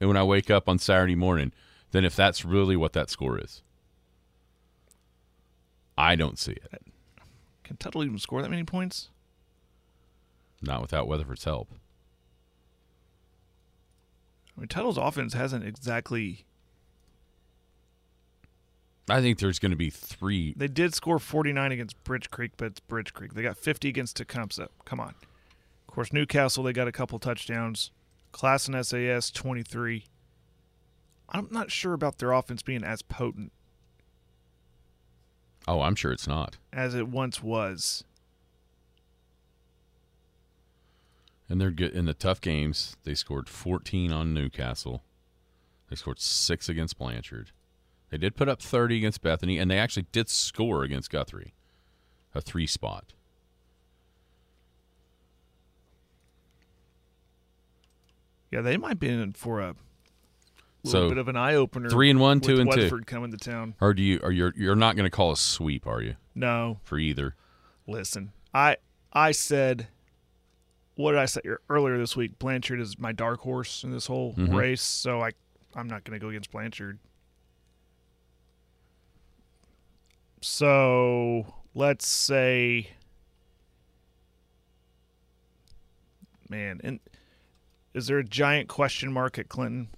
[0.00, 1.52] and when I wake up on Saturday morning,
[1.90, 3.62] than if that's really what that score is.
[5.96, 6.82] I don't see it.
[7.64, 9.08] Can Tuttle even score that many points?
[10.62, 11.68] Not without Weatherford's help.
[14.56, 16.44] I mean, Tuttle's offense hasn't exactly.
[19.10, 20.54] I think there's going to be three.
[20.56, 23.34] They did score 49 against Bridge Creek, but it's Bridge Creek.
[23.34, 24.68] They got 50 against Tecumseh.
[24.84, 25.14] Come on.
[25.88, 27.90] Of course, Newcastle, they got a couple touchdowns.
[28.32, 30.04] Class and SAS, 23.
[31.28, 33.52] I'm not sure about their offense being as potent
[35.68, 36.56] Oh, I'm sure it's not.
[36.72, 38.04] as it once was.
[41.48, 42.96] And they're good in the tough games.
[43.04, 45.02] They scored 14 on Newcastle.
[45.88, 47.50] They scored six against Blanchard.
[48.10, 51.54] They did put up 30 against Bethany, and they actually did score against Guthrie,
[52.34, 53.12] a three spot.
[58.50, 59.76] Yeah, they might be in for a
[60.84, 61.88] So, little bit of an eye opener.
[61.88, 62.76] three and one, two and two.
[62.78, 63.74] Weatherford coming to town.
[63.80, 64.18] Or do you?
[64.22, 66.16] Or you're you're not going to call a sweep, are you?
[66.34, 67.36] No, For either.
[67.86, 68.32] listen.
[68.52, 68.76] I
[69.12, 69.88] I said
[70.96, 72.38] what did I say earlier this week?
[72.38, 74.54] Blanchard is my dark horse in this whole Mhm.
[74.54, 75.30] race, so I
[75.74, 76.98] I'm not going to go against Blanchard.
[80.40, 82.90] So let's say,
[86.48, 87.00] man, and
[87.94, 89.88] is there a giant question mark at Clinton?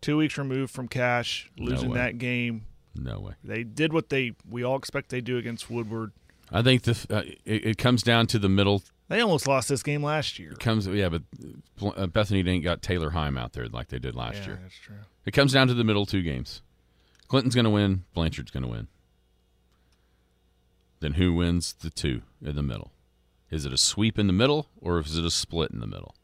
[0.00, 1.98] Two weeks removed from Cash, losing way.
[1.98, 2.66] that game.
[2.94, 3.32] No way.
[3.42, 6.12] They did what they we all expect they do against Woodward.
[6.50, 8.82] I think the uh, it, it comes down to the middle.
[9.08, 10.52] They almost lost this game last year.
[10.52, 11.22] It comes yeah, but
[11.96, 14.58] uh, Bethany ain't got Taylor Heim out there like they did last yeah, year.
[14.62, 14.96] that's true.
[15.24, 16.62] It comes down to the middle two games.
[17.28, 18.04] Clinton's going to win.
[18.14, 18.88] Blanchard's going to win.
[21.02, 22.92] Then who wins the two in the middle?
[23.50, 26.14] Is it a sweep in the middle or is it a split in the middle?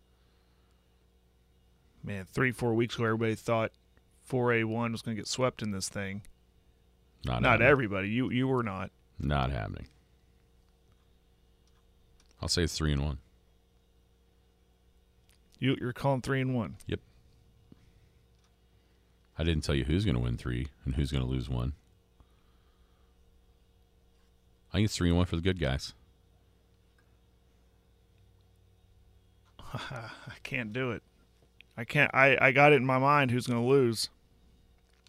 [2.05, 3.73] Man, three four weeks ago, everybody thought
[4.31, 6.23] 4A1 was going to get swept in this thing.
[7.25, 7.69] Not Not happening.
[7.69, 8.09] everybody.
[8.11, 8.93] You you were not.
[9.19, 9.89] Not happening.
[12.41, 13.19] I'll say it's three and one.
[15.59, 16.77] You you're calling three and one.
[16.87, 17.01] Yep.
[19.37, 21.73] I didn't tell you who's going to win three and who's going to lose one.
[24.79, 25.93] I think it's three and one for the good guys.
[29.75, 31.03] I can't do it.
[31.77, 32.15] I can't.
[32.15, 34.09] I I got it in my mind who's going to lose.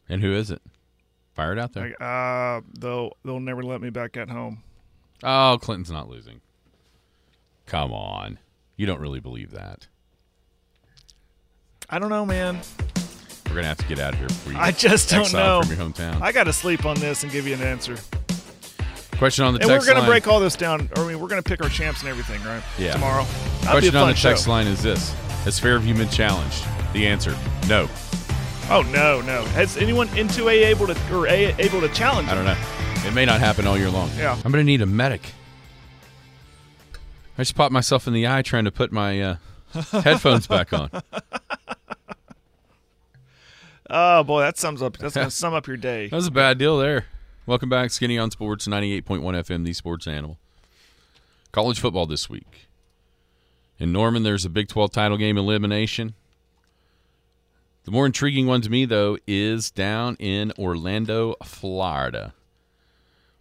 [0.10, 0.64] And who is it?
[1.36, 1.90] Fire it out there.
[1.90, 4.64] Like, uh, they'll they'll never let me back at home.
[5.22, 6.42] Oh, Clinton's not losing.
[7.68, 8.40] Come on.
[8.76, 9.86] You don't really believe that.
[11.92, 12.60] I don't know, man.
[13.46, 15.62] We're going to have to get out of here before you I just don't know.
[15.62, 16.22] from your hometown.
[16.24, 17.98] I got to sleep on this and give you an answer.
[19.20, 19.76] Question on the text line.
[19.78, 20.90] And we're going to break all this down.
[20.96, 22.64] Or, I mean, we're going to pick our champs and everything, right?
[22.78, 22.94] Yeah.
[22.94, 23.26] Tomorrow.
[23.26, 24.50] That'll Question on the text show.
[24.50, 25.12] line is this.
[25.44, 26.66] Has Fairview been challenged?
[26.94, 27.36] The answer,
[27.68, 27.90] no.
[28.70, 29.44] Oh no, no.
[29.48, 32.30] Has anyone into 2A able to or A able to challenge?
[32.30, 32.58] I don't know.
[33.06, 34.10] It may not happen all year long.
[34.18, 34.34] Yeah.
[34.34, 35.34] I'm going to need a medic.
[37.38, 39.36] I just popped myself in the eye trying to put my uh,
[39.92, 40.90] headphones back on.
[43.92, 44.98] Oh boy, that sums up.
[44.98, 46.10] That's gonna sum up your day.
[46.10, 47.08] That was a bad deal there.
[47.50, 50.38] Welcome back, Skinny on Sports, 98.1 FM, the sports animal.
[51.52, 52.68] College football this week.
[53.80, 56.14] In Norman, there's a Big 12 title game elimination.
[57.86, 62.36] The more intriguing one to me, though, is down in Orlando, Florida.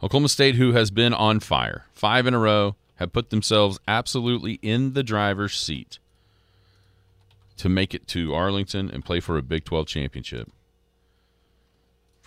[0.02, 4.54] Oklahoma State, who has been on fire, five in a row, have put themselves absolutely
[4.62, 5.98] in the driver's seat
[7.58, 10.50] to make it to Arlington and play for a Big 12 championship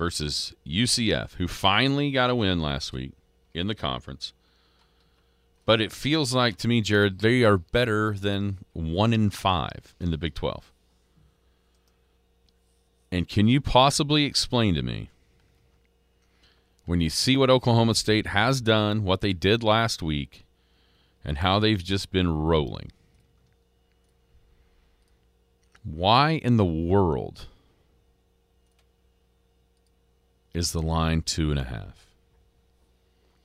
[0.02, 3.12] versus UCF, who finally got a win last week
[3.54, 4.34] in the conference.
[5.64, 10.10] But it feels like to me, Jared, they are better than one in five in
[10.10, 10.72] the Big 12.
[13.12, 15.12] And can you possibly explain to me
[16.88, 20.46] when you see what Oklahoma State has done, what they did last week,
[21.24, 22.92] and how they've just been rolling?
[25.84, 27.46] Why in the world
[30.54, 32.08] is the line two and a half?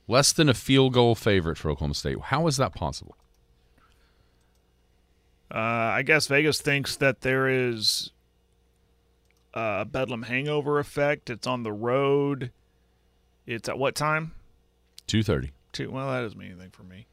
[0.07, 2.19] Less than a field goal favorite for Oklahoma State.
[2.19, 3.17] How is that possible?
[5.53, 8.11] Uh, I guess Vegas thinks that there is
[9.53, 11.29] a Bedlam hangover effect.
[11.29, 12.51] It's on the road.
[13.45, 14.33] It's at what time?
[15.07, 15.51] Two thirty.
[15.71, 15.91] Two.
[15.91, 17.07] Well, that doesn't mean anything for me.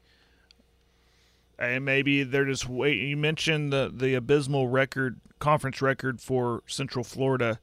[1.57, 3.07] And maybe they're just waiting.
[3.07, 7.59] You mentioned the the abysmal record, conference record for Central Florida,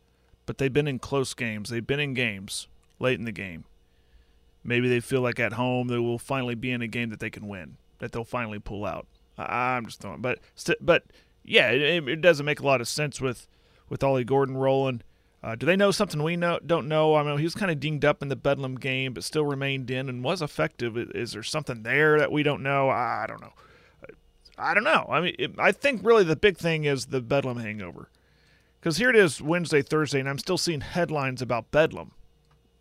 [0.46, 1.70] but they've been in close games.
[1.70, 3.64] They've been in games late in the game.
[4.64, 7.30] Maybe they feel like at home they will finally be in a game that they
[7.30, 9.06] can win, that they'll finally pull out.
[9.36, 10.38] I, I'm just throwing, but
[10.80, 11.04] but
[11.44, 13.48] yeah, it, it doesn't make a lot of sense with
[13.88, 15.02] with Ollie Gordon rolling.
[15.42, 17.16] Uh, do they know something we know don't know?
[17.16, 19.90] I mean, he was kind of dinged up in the Bedlam game, but still remained
[19.90, 20.96] in and was effective.
[20.96, 22.88] Is, is there something there that we don't know?
[22.88, 23.52] I don't know.
[24.56, 25.06] I don't know.
[25.10, 28.08] I mean, it, I think really the big thing is the Bedlam hangover,
[28.82, 32.10] because here it is Wednesday, Thursday, and I'm still seeing headlines about Bedlam,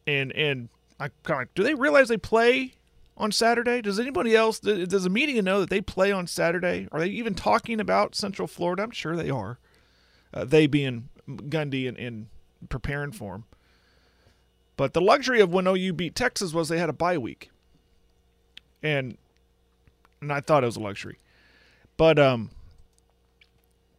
[0.08, 2.74] and and I kind of do they realize they play
[3.16, 3.84] on Saturday?
[3.84, 4.60] Does anybody else?
[4.60, 6.88] Does the media know that they play on Saturday?
[6.92, 8.82] Are they even talking about Central Florida?
[8.82, 9.60] I'm sure they are.
[10.34, 12.28] Uh, they being Gundy and, and
[12.70, 13.44] preparing for him.
[14.78, 17.52] But the luxury of when OU beat Texas was they had a bye week,
[18.82, 19.20] and
[20.20, 21.20] and I thought it was a luxury.
[21.96, 22.50] But um,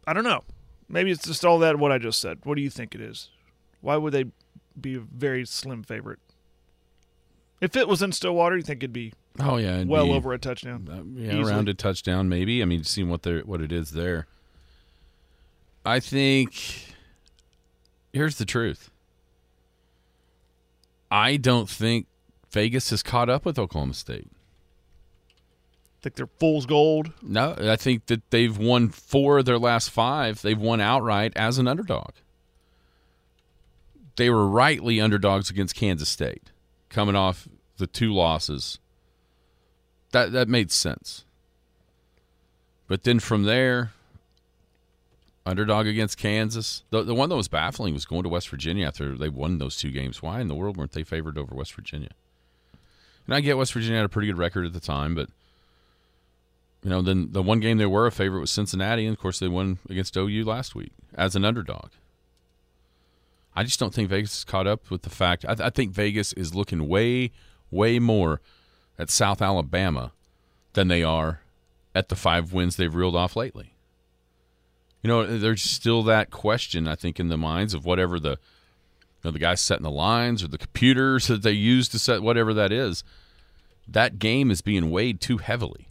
[0.05, 0.43] I don't know.
[0.89, 2.39] Maybe it's just all that what I just said.
[2.43, 3.29] What do you think it is?
[3.81, 4.25] Why would they
[4.79, 6.19] be a very slim favorite?
[7.61, 10.37] If it was in Stillwater, you think it'd be Oh yeah, well be, over a
[10.37, 10.87] touchdown?
[10.91, 11.51] uh, yeah, Easily.
[11.51, 12.61] around a touchdown maybe.
[12.61, 14.27] I mean, seeing what they what it is there.
[15.85, 16.93] I think
[18.11, 18.89] here's the truth.
[21.09, 22.07] I don't think
[22.51, 24.27] Vegas has caught up with Oklahoma State.
[26.03, 27.11] Think they're fool's gold.
[27.21, 30.41] No, I think that they've won four of their last five.
[30.41, 32.11] They've won outright as an underdog.
[34.17, 36.51] They were rightly underdogs against Kansas State,
[36.89, 38.77] coming off the two losses.
[40.11, 41.25] That that made sense.
[42.87, 43.93] But then from there,
[45.45, 46.83] underdog against Kansas.
[46.89, 49.77] The the one that was baffling was going to West Virginia after they won those
[49.77, 50.21] two games.
[50.21, 52.11] Why in the world weren't they favored over West Virginia?
[53.25, 55.29] And I get West Virginia had a pretty good record at the time, but
[56.83, 59.39] you know, then the one game they were a favorite was Cincinnati, and of course
[59.39, 61.91] they won against OU last week as an underdog.
[63.55, 65.45] I just don't think Vegas is caught up with the fact.
[65.47, 67.31] I, I think Vegas is looking way,
[67.71, 68.41] way more
[68.99, 70.11] at South Alabama
[70.73, 71.41] than they are
[71.95, 73.75] at the five wins they've reeled off lately.
[75.01, 79.29] You know, there's still that question I think in the minds of whatever the you
[79.29, 82.53] know, the guys setting the lines or the computers that they use to set whatever
[82.53, 83.03] that is.
[83.87, 85.87] That game is being weighed too heavily.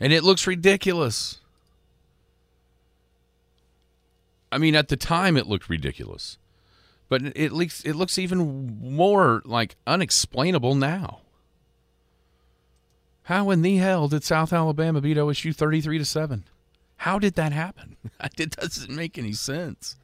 [0.00, 1.38] And it looks ridiculous.
[4.50, 6.38] I mean, at the time it looked ridiculous.
[7.08, 11.20] But it looks it looks even more like unexplainable now.
[13.24, 16.44] How in the hell did South Alabama beat OSU 33 to 7?
[16.98, 17.96] How did that happen?
[18.38, 19.96] It doesn't make any sense.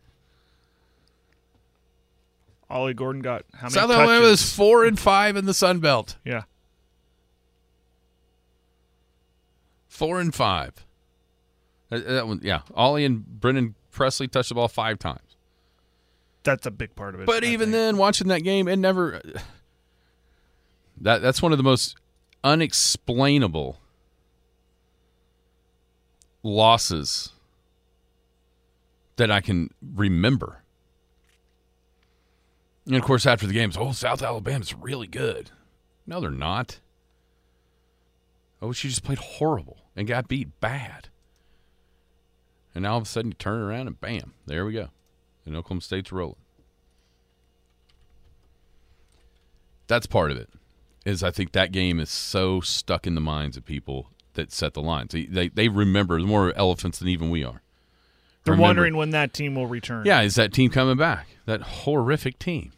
[2.68, 3.96] Ollie Gordon got how many South touches?
[3.98, 6.16] Alabama is 4 and 5 in the Sun Belt.
[6.24, 6.42] yeah.
[9.96, 10.86] 4 and 5.
[11.90, 12.60] Uh, That one, yeah.
[12.74, 15.36] Ollie and Brennan Presley touched the ball 5 times.
[16.42, 17.26] That's a big part of it.
[17.26, 17.72] But I even think.
[17.72, 19.20] then, watching that game, it never.
[20.98, 21.94] That that's one of the most
[22.42, 23.78] unexplainable
[26.42, 27.34] losses
[29.16, 30.62] that I can remember.
[32.86, 35.50] And of course, after the games, oh, South Alabama's really good.
[36.06, 36.80] No, they're not.
[38.62, 41.08] Oh, she just played horrible and got beat bad.
[42.74, 44.88] And now all of a sudden you turn around and bam, there we go.
[45.46, 46.36] And Oklahoma State's rolling.
[49.86, 50.48] That's part of it.
[51.04, 54.74] Is I think that game is so stuck in the minds of people that set
[54.74, 55.12] the lines.
[55.12, 57.62] They they, they remember more elephants than even we are.
[58.44, 60.04] they're Remember- wondering when that team will return.
[60.04, 61.28] Yeah, is that team coming back?
[61.46, 62.72] That horrific team.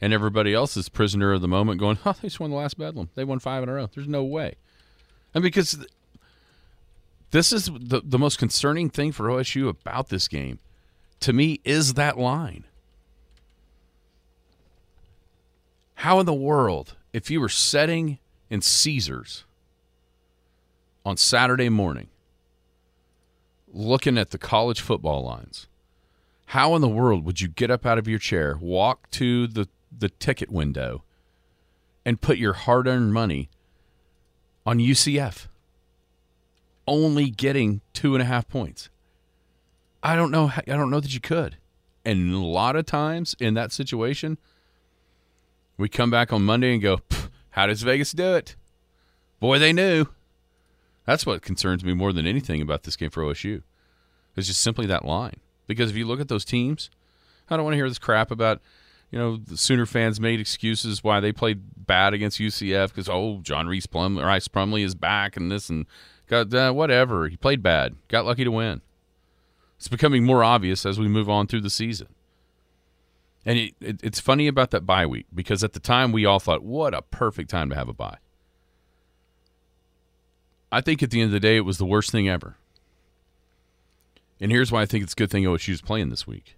[0.00, 2.78] And everybody else is prisoner of the moment going, oh, they just won the last
[2.78, 3.10] Bedlam.
[3.16, 3.90] They won five in a row.
[3.94, 4.54] There's no way.
[5.34, 5.84] And because
[7.30, 10.58] this is the, the most concerning thing for OSU about this game,
[11.20, 12.64] to me, is that line.
[15.96, 18.18] How in the world, if you were setting
[18.48, 19.44] in Caesars
[21.04, 22.08] on Saturday morning,
[23.72, 25.68] looking at the college football lines,
[26.46, 29.68] how in the world would you get up out of your chair, walk to the,
[29.96, 31.04] the ticket window,
[32.04, 33.50] and put your hard earned money
[34.66, 35.46] on UCF?
[36.90, 38.90] Only getting two and a half points.
[40.02, 40.50] I don't know.
[40.54, 41.56] I don't know that you could.
[42.04, 44.38] And a lot of times in that situation,
[45.76, 47.00] we come back on Monday and go,
[47.50, 48.56] "How does Vegas do it?"
[49.38, 50.06] Boy, they knew.
[51.06, 53.62] That's what concerns me more than anything about this game for OSU.
[54.36, 55.40] It's just simply that line.
[55.66, 56.90] Because if you look at those teams,
[57.48, 58.60] I don't want to hear this crap about,
[59.10, 63.40] you know, the Sooner fans made excuses why they played bad against UCF because oh,
[63.42, 65.86] John Rhys Plum Rhys Plumlee is back and this and
[66.30, 67.28] got uh, whatever.
[67.28, 68.80] He played bad, got lucky to win.
[69.76, 72.06] It's becoming more obvious as we move on through the season.
[73.44, 76.38] And it, it, it's funny about that bye week because at the time we all
[76.38, 78.18] thought, what a perfect time to have a bye.
[80.70, 82.56] I think at the end of the day, it was the worst thing ever.
[84.40, 86.56] And here's why I think it's a good thing OSU's playing this week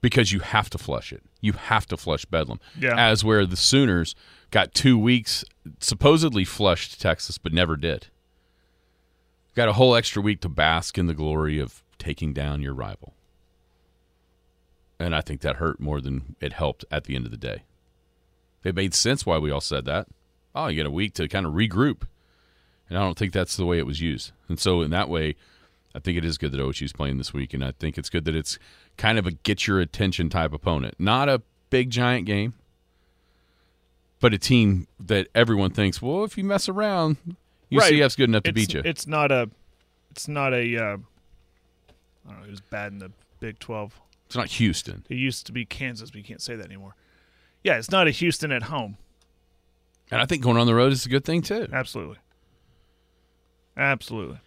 [0.00, 1.22] because you have to flush it.
[1.40, 2.60] You have to flush Bedlam.
[2.78, 2.94] Yeah.
[2.96, 4.14] As where the Sooners
[4.50, 5.44] got two weeks,
[5.80, 8.06] supposedly flushed Texas, but never did.
[9.54, 13.14] Got a whole extra week to bask in the glory of taking down your rival.
[14.98, 17.62] And I think that hurt more than it helped at the end of the day.
[18.62, 20.06] It made sense why we all said that.
[20.54, 22.02] Oh, you get a week to kind of regroup.
[22.88, 24.32] And I don't think that's the way it was used.
[24.48, 25.36] And so, in that way,
[25.94, 27.54] I think it is good that OSU's playing this week.
[27.54, 28.58] And I think it's good that it's
[28.96, 30.96] kind of a get your attention type opponent.
[30.98, 32.54] Not a big, giant game,
[34.20, 37.16] but a team that everyone thinks, well, if you mess around,
[37.70, 38.16] UCF's Right.
[38.16, 38.82] good enough to it's, beat you.
[38.84, 39.50] It's not a.
[40.10, 40.76] It's not a.
[40.76, 40.96] Uh,
[42.26, 42.46] I don't know.
[42.46, 43.98] It was bad in the Big Twelve.
[44.26, 45.04] It's not Houston.
[45.08, 46.94] It used to be Kansas, but you can't say that anymore.
[47.64, 48.96] Yeah, it's not a Houston at home.
[50.10, 51.68] And I think going on the road is a good thing, too.
[51.72, 52.18] Absolutely.
[53.76, 54.38] Absolutely.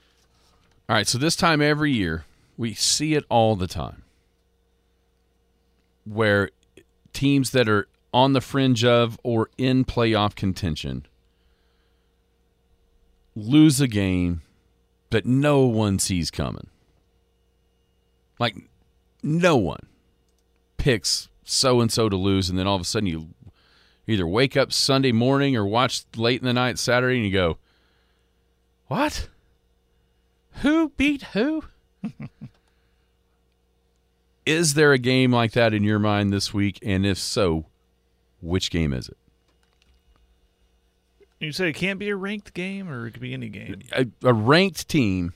[0.89, 2.25] All right, so this time every year,
[2.57, 4.03] we see it all the time
[6.05, 6.49] where
[7.13, 11.05] teams that are on the fringe of or in playoff contention
[13.35, 14.41] lose a game
[15.09, 16.67] that no one sees coming.
[18.39, 18.55] Like,
[19.21, 19.87] no one
[20.77, 23.29] picks so and so to lose, and then all of a sudden you
[24.07, 27.57] either wake up Sunday morning or watch late in the night Saturday and you go,
[28.87, 29.29] What?
[30.61, 31.63] Who beat who?
[34.45, 36.79] is there a game like that in your mind this week?
[36.83, 37.65] And if so,
[38.41, 39.17] which game is it?
[41.43, 43.81] You say it can't be a ranked game, or it could be any game.
[43.91, 45.33] A, a ranked team,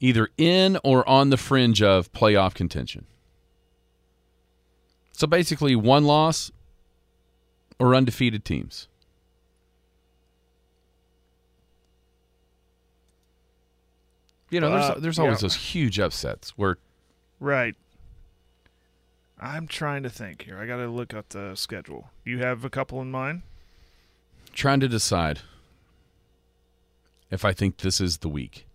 [0.00, 3.06] either in or on the fringe of playoff contention.
[5.12, 6.50] So basically, one loss
[7.78, 8.88] or undefeated teams.
[14.50, 15.42] You know, there's Uh, there's always yeah.
[15.42, 16.78] those huge upsets where
[17.38, 17.76] Right.
[19.38, 20.58] I'm trying to think here.
[20.58, 22.10] I got to look up the schedule.
[22.24, 23.42] You have a couple in mind?
[24.52, 25.40] Trying to decide
[27.30, 28.66] if I think this is the week.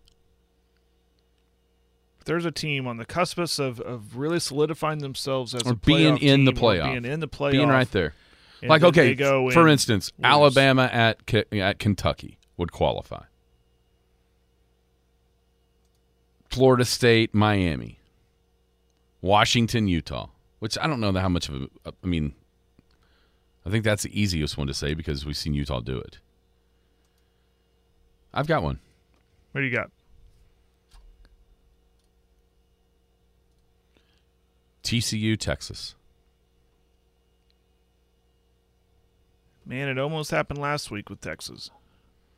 [2.25, 6.17] There's a team on the cuspice of, of really solidifying themselves as Or a being
[6.17, 6.91] in the playoff.
[6.91, 8.13] being in the playoff, Being right there.
[8.63, 10.25] like okay, for instance, lose.
[10.25, 11.19] Alabama at
[11.53, 13.25] at Kentucky would qualify.
[16.49, 17.99] Florida State, Miami,
[19.21, 20.29] Washington, Utah.
[20.59, 21.55] Which I don't know how much of
[21.85, 21.93] a.
[22.03, 22.33] I mean,
[23.65, 26.19] I think that's the easiest one to say because we've seen Utah do it.
[28.33, 28.79] I've got one.
[29.53, 29.89] What do you got?
[34.83, 35.95] TCU, Texas.
[39.65, 41.71] Man, it almost happened last week with Texas,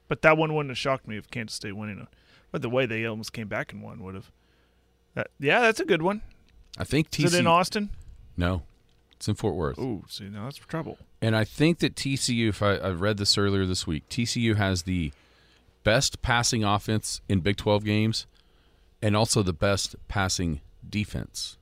[0.07, 2.07] but that one wouldn't have shocked me if Kansas State winning it.
[2.51, 4.31] But the way they almost came back and won would have.
[5.15, 6.21] That, yeah, that's a good one.
[6.77, 7.89] I think Is it in Austin?
[8.37, 8.61] No,
[9.17, 9.77] it's in Fort Worth.
[9.79, 10.97] Ooh, see, now that's trouble.
[11.21, 14.83] And I think that TCU, if I, I read this earlier this week, TCU has
[14.83, 15.11] the
[15.83, 18.27] best passing offense in Big 12 games
[19.01, 21.57] and also the best passing defense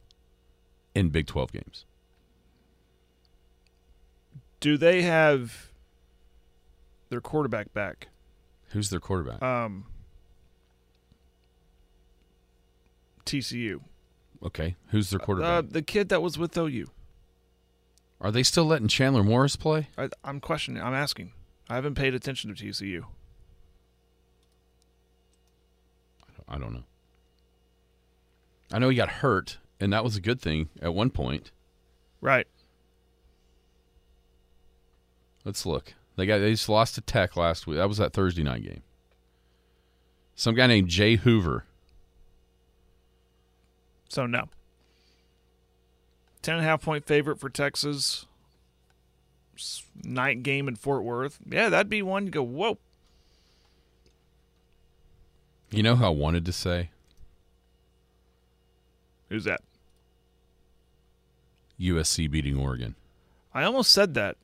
[0.93, 1.85] in Big 12 games.
[4.59, 5.71] Do they have
[7.09, 8.07] their quarterback back?
[8.69, 9.41] Who's their quarterback?
[9.41, 9.85] Um,
[13.25, 13.81] TCU.
[14.43, 14.75] okay.
[14.89, 15.69] Who's their Uh, quarterback?
[15.69, 16.87] the kid that was with OU.
[18.21, 19.89] Are they still letting Chandler Morris play?
[19.97, 20.81] I, I'm questioning.
[20.81, 21.33] I'm asking.
[21.69, 23.03] I haven't paid attention to TCU.
[26.47, 26.83] I don't know.
[28.71, 31.51] I know he got hurt, and that was a good thing at one point.
[32.21, 32.47] Right.
[35.43, 35.93] Let's look.
[36.15, 37.77] They got they just lost to Tech last week.
[37.77, 38.83] That was that Thursday night game.
[40.35, 41.65] Some guy named Jay Hoover.
[44.09, 44.49] So no.
[46.45, 48.27] Ten and a half point favorite for Texas.
[50.03, 51.39] Night game in Fort Worth.
[51.49, 52.27] Yeah, that'd be one.
[52.27, 52.77] You go, whoa.
[55.71, 56.91] You know who I wanted to say?
[59.29, 59.61] Who's that?
[61.81, 62.93] USC beating Oregon.
[63.51, 64.37] I almost said that,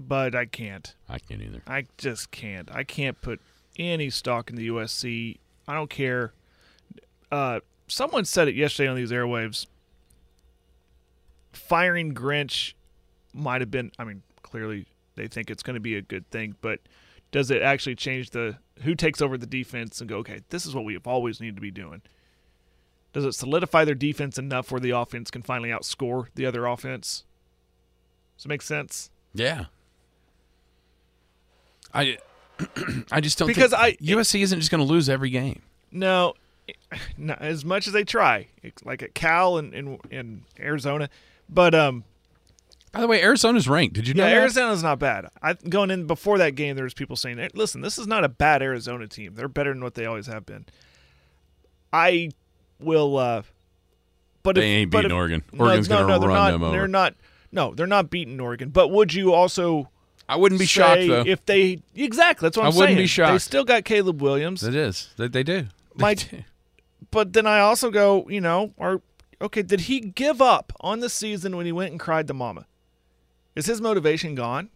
[0.00, 0.96] but I can't.
[1.08, 1.62] I can't either.
[1.68, 2.68] I just can't.
[2.72, 3.40] I can't put
[3.78, 5.38] any stock in the USC.
[5.68, 6.32] I don't care.
[7.30, 9.66] Uh, someone said it yesterday on these airwaves.
[11.58, 12.74] Firing Grinch
[13.34, 13.92] might have been.
[13.98, 14.86] I mean, clearly
[15.16, 16.80] they think it's going to be a good thing, but
[17.30, 20.18] does it actually change the who takes over the defense and go?
[20.18, 22.02] Okay, this is what we have always needed to be doing.
[23.12, 27.24] Does it solidify their defense enough where the offense can finally outscore the other offense?
[28.36, 29.10] Does it make sense?
[29.34, 29.66] Yeah.
[31.92, 32.18] I
[33.10, 35.62] I just don't Because think I- USC isn't just going to lose every game.
[35.90, 36.34] No,
[37.38, 38.48] as much as they try,
[38.84, 41.08] like at Cal and in, in Arizona.
[41.48, 42.04] But um,
[42.92, 43.94] By the way, Arizona's ranked.
[43.94, 44.40] Did you know yeah, that?
[44.42, 45.26] Arizona's not bad.
[45.42, 48.24] I going in before that game, there was people saying, "Hey, "Listen, this is not
[48.24, 49.34] a bad Arizona team.
[49.34, 50.66] They're better than what they always have been."
[51.92, 52.30] I
[52.78, 53.42] will, uh
[54.42, 55.42] but They if, ain't beating if- Oregon.
[55.58, 56.76] Oregon's no, gonna no, they're run not, them over.
[56.76, 57.14] They're not.
[57.50, 58.68] No, they're not beating Oregon.
[58.70, 59.90] But would you also?
[60.28, 61.24] I wouldn't be shocked though.
[61.26, 62.46] if they exactly.
[62.46, 62.98] That's what I I'm wouldn't saying.
[62.98, 63.32] be shocked.
[63.32, 64.62] They still got Caleb Williams.
[64.62, 65.10] it is.
[65.16, 65.62] They, they do.
[65.62, 65.68] They
[66.02, 66.44] My- do.
[67.10, 69.00] but then I also go, you know, or
[69.40, 72.66] okay, did he give up on the season when he went and cried to mama?
[73.54, 74.70] Is his motivation gone?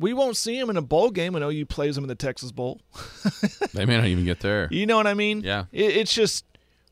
[0.00, 2.50] We won't see him in a bowl game when OU plays him in the Texas
[2.52, 2.80] Bowl.
[3.72, 4.68] They may not even get there.
[4.70, 5.40] You know what I mean?
[5.40, 5.64] Yeah.
[5.72, 6.44] It, it's just,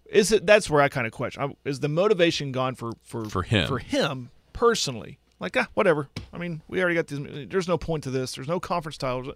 [0.06, 0.46] is it?
[0.46, 3.68] That's where I kind of question: I- Is the motivation gone for for For him.
[3.68, 6.08] For him personally, like ah, whatever.
[6.32, 7.48] I mean, we already got these.
[7.48, 8.34] There's no point to this.
[8.34, 9.28] There's no conference titles.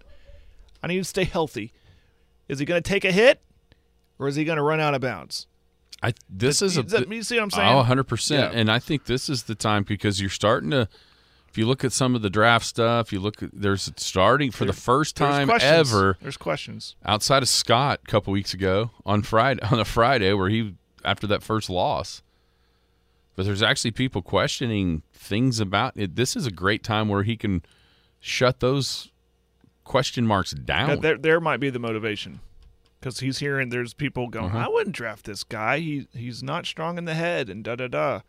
[0.83, 1.71] I need to stay healthy.
[2.49, 3.41] Is he going to take a hit,
[4.19, 5.47] or is he going to run out of bounds?
[6.03, 7.73] I this is a Is that- you see what I'm saying?
[7.73, 8.51] Oh, 100%.
[8.53, 10.87] And I think this is the time because you're starting to
[11.49, 14.65] if you look at some of the draft stuff, you look at there's starting for
[14.65, 15.91] the first time questions.
[15.91, 16.95] ever There's questions.
[17.05, 21.25] outside of Scott a couple weeks ago on Friday on a Friday where he after
[21.27, 22.21] that first loss.
[23.35, 26.15] But there's actually people questioning things about it.
[26.15, 27.63] This is a great time where he can
[28.19, 29.09] shut those
[29.83, 30.89] question marks down.
[30.89, 32.39] That there, there might be the motivation
[32.99, 34.57] because he's hearing there's people going, Uh-huh.
[34.57, 35.79] I wouldn't draft this guy.
[35.79, 38.21] He he's not strong in the head and da da da.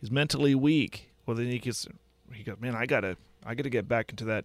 [0.00, 1.10] He's mentally weak.
[1.26, 1.86] Well, then he gets
[2.32, 4.44] he goes, man, I gotta I gotta get back into that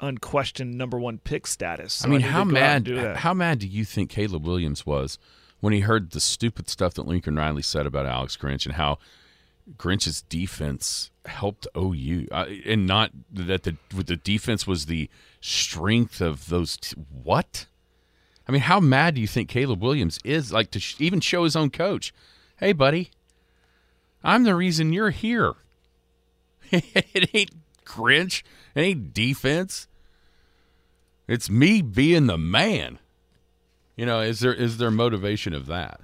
[0.00, 1.94] unquestioned number one pick status.
[1.94, 4.44] So I mean, to how go out and mad how mad do you think Caleb
[4.44, 5.18] Williams was
[5.60, 8.98] when he heard the stupid stuff that Lincoln Riley said about Alex Grinch and how
[9.78, 15.08] Grinch's defense helped OU uh, and not that the the defense was the
[15.40, 17.66] strength of those t- what?
[18.46, 21.44] I mean, how mad do you think Caleb Williams is like to sh- even show
[21.44, 22.12] his own coach,
[22.58, 23.10] "Hey buddy,
[24.22, 25.54] I'm the reason you're here."
[26.70, 27.50] it ain't
[27.84, 28.42] Grinch,
[28.74, 29.88] it ain't defense.
[31.26, 32.98] It's me being the man.
[33.96, 36.00] You know, is there is there motivation of that?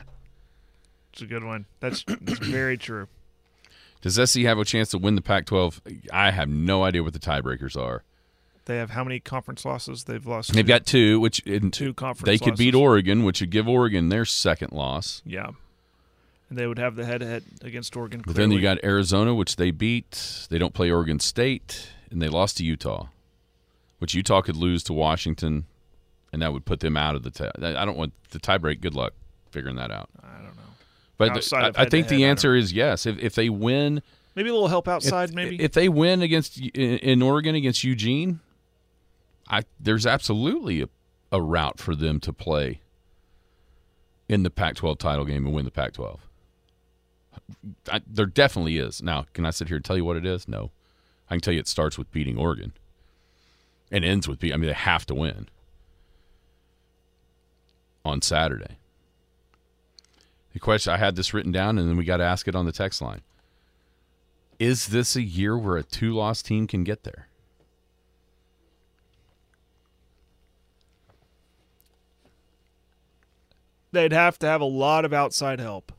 [1.12, 1.66] It's a good one.
[1.80, 3.08] That's, that's very true.
[4.00, 6.02] Does SC have a chance to win the Pac-12?
[6.12, 8.04] I have no idea what the tiebreakers are.
[8.66, 10.04] They have how many conference losses?
[10.04, 10.52] They've lost.
[10.52, 12.74] They've got two, which in, Two conference They could beat.
[12.74, 15.22] Oregon, which would give Oregon their second loss.
[15.24, 15.50] yeah,
[16.48, 18.22] and they would have the head to head against Oregon.
[18.24, 20.46] But then you got Arizona, which they beat.
[20.50, 23.06] They don't play Oregon State, and they lost to Utah,
[23.98, 25.64] which Utah could lose to Washington,
[26.32, 27.30] and that would put them out of the.
[27.30, 27.50] Tie.
[27.60, 28.80] I don't want the tiebreak.
[28.80, 29.14] Good luck
[29.50, 30.10] figuring that out.
[30.22, 30.62] I don't know.
[31.16, 33.04] But the- I, I think the answer is yes.
[33.06, 34.02] If if they win,
[34.36, 35.34] Maybe a little help if, outside.
[35.34, 38.38] maybe if they win against in, in Oregon against Eugene,
[39.50, 40.88] I there's absolutely a,
[41.32, 42.80] a route for them to play
[44.28, 46.20] in the Pac-12 title game and win the Pac-12.
[47.90, 49.02] I, there definitely is.
[49.02, 50.46] Now, can I sit here and tell you what it is?
[50.46, 50.70] No,
[51.28, 52.72] I can tell you it starts with beating Oregon
[53.90, 54.54] and ends with beat.
[54.54, 55.48] I mean, they have to win
[58.04, 58.78] on Saturday.
[60.52, 62.66] The question I had this written down, and then we got to ask it on
[62.66, 63.22] the text line.
[64.58, 67.28] Is this a year where a two-loss team can get there?
[73.92, 75.92] They'd have to have a lot of outside help.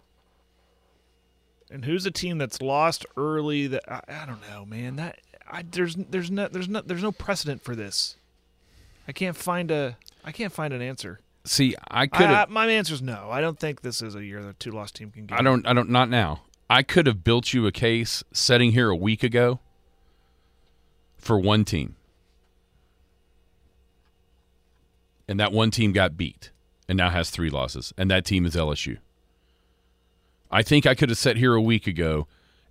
[1.70, 3.68] And who's a team that's lost early?
[3.68, 4.98] That I, I don't know, man.
[4.98, 5.20] That
[5.50, 8.18] I, there's there's no there's no there's no precedent for this.
[9.08, 11.20] I can't find a I can't find an answer.
[11.46, 12.50] See, I could I, I, have.
[12.50, 13.30] my answer is no.
[13.32, 15.40] I don't think this is a year that a two loss team can get.
[15.40, 15.66] I don't.
[15.66, 15.90] I don't.
[15.90, 16.42] Not now.
[16.70, 19.60] I could have built you a case sitting here a week ago
[21.18, 21.96] for one team,
[25.28, 26.52] and that one team got beat
[26.88, 28.98] and now has three losses, and that team is LSU.
[30.52, 32.28] I think I could have sat here a week ago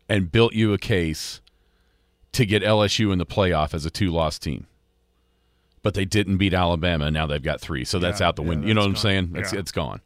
[0.09, 1.41] and built you a case
[2.33, 4.67] to get LSU in the playoff as a two-loss team.
[5.83, 8.49] But they didn't beat Alabama, and now they've got three, so that's out the yeah,
[8.51, 8.69] window.
[8.69, 9.33] You know what I'm saying?
[9.35, 9.61] It's Yeah.
[9.61, 10.01] it's gone.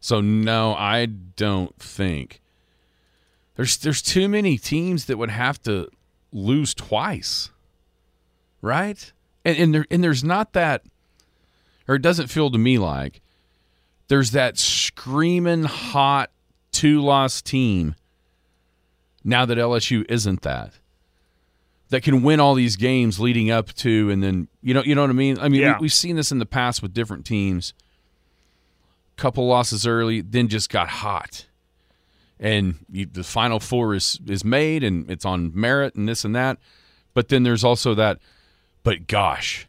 [0.00, 2.40] So no, I don't think
[3.54, 5.88] there's there's too many teams that would have to
[6.32, 7.50] lose twice,
[8.60, 9.12] right?
[9.44, 10.82] And and there and there's not that,
[11.86, 13.22] or it doesn't feel to me like
[14.08, 16.30] there's that screaming hot
[16.72, 17.94] two loss team
[19.24, 20.72] now that LSU isn't that.
[21.90, 25.02] That can win all these games leading up to, and then you know, you know
[25.02, 25.38] what I mean.
[25.38, 25.74] I mean, Yeah.
[25.78, 27.72] we, we've seen this in the past with different teams.
[29.16, 31.46] Couple losses early, then just got hot,
[32.40, 36.34] and you, the final four is is made, and it's on merit and this and
[36.34, 36.58] that.
[37.12, 38.18] But then there's also that.
[38.82, 39.68] But gosh,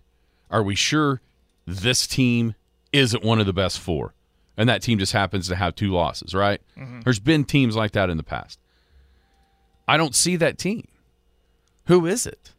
[0.49, 1.21] are we sure
[1.67, 2.55] this team
[2.91, 4.15] isn't one of the best four?
[4.57, 6.61] And that team just happens to have two losses, right?
[6.77, 7.01] Mm-hmm.
[7.01, 8.59] There's been teams like that in the past.
[9.87, 10.87] I don't see that team.
[11.87, 12.53] Who is it?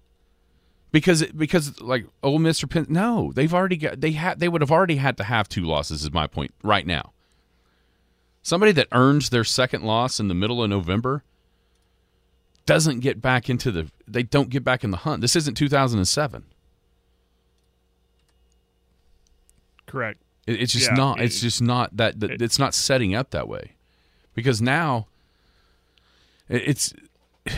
[0.93, 4.61] Because because like Ole Miss or Penn, no, they've already got they had they would
[4.61, 6.03] have already had to have two losses.
[6.03, 7.13] Is my point right now.
[8.43, 11.25] Somebody that earns their second loss in the middle of November
[12.65, 15.21] doesn't get back into the they don't get back in the hunt.
[15.21, 16.45] This isn't 2007.
[19.87, 20.21] Correct.
[20.47, 21.21] It- It's just Yeah, not.
[21.21, 22.21] it- It's just not that.
[22.21, 23.73] that it- it's not setting up that way,
[24.35, 25.07] because now
[26.49, 26.95] it- it's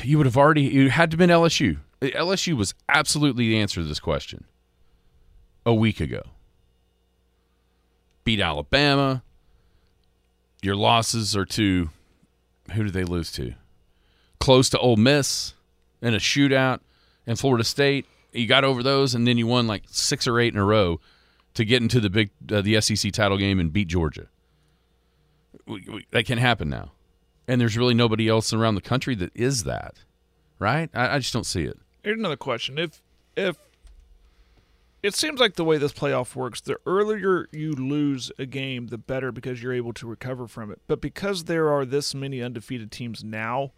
[0.03, 0.63] you would have already.
[0.63, 1.79] You had to been LSU.
[2.03, 4.45] LSU was absolutely the answer to this question
[5.67, 6.23] a week ago.
[8.25, 9.23] Beat Alabama.
[10.63, 11.91] Your losses are to
[12.73, 13.55] who did they lose to?
[14.41, 15.55] Close to Ole Miss
[16.03, 16.81] in a shootout
[17.27, 18.07] and Florida State.
[18.33, 21.01] You got over those, and then you won like six or eight in a row
[21.59, 24.29] to get into the big uh, the SEC title game and beat Georgia.
[25.67, 26.93] We, we, that can happen now,
[27.49, 29.97] and there's really nobody else around the country that is that,
[30.61, 30.89] right?
[30.95, 31.77] I, I just don't see it.
[32.05, 33.03] Here's another question: If
[33.37, 33.57] if
[35.03, 38.99] it seems like the way this playoff works, the earlier you lose a game, the
[38.99, 40.81] better because you're able to recover from it.
[40.87, 43.73] But because there are this many undefeated teams now,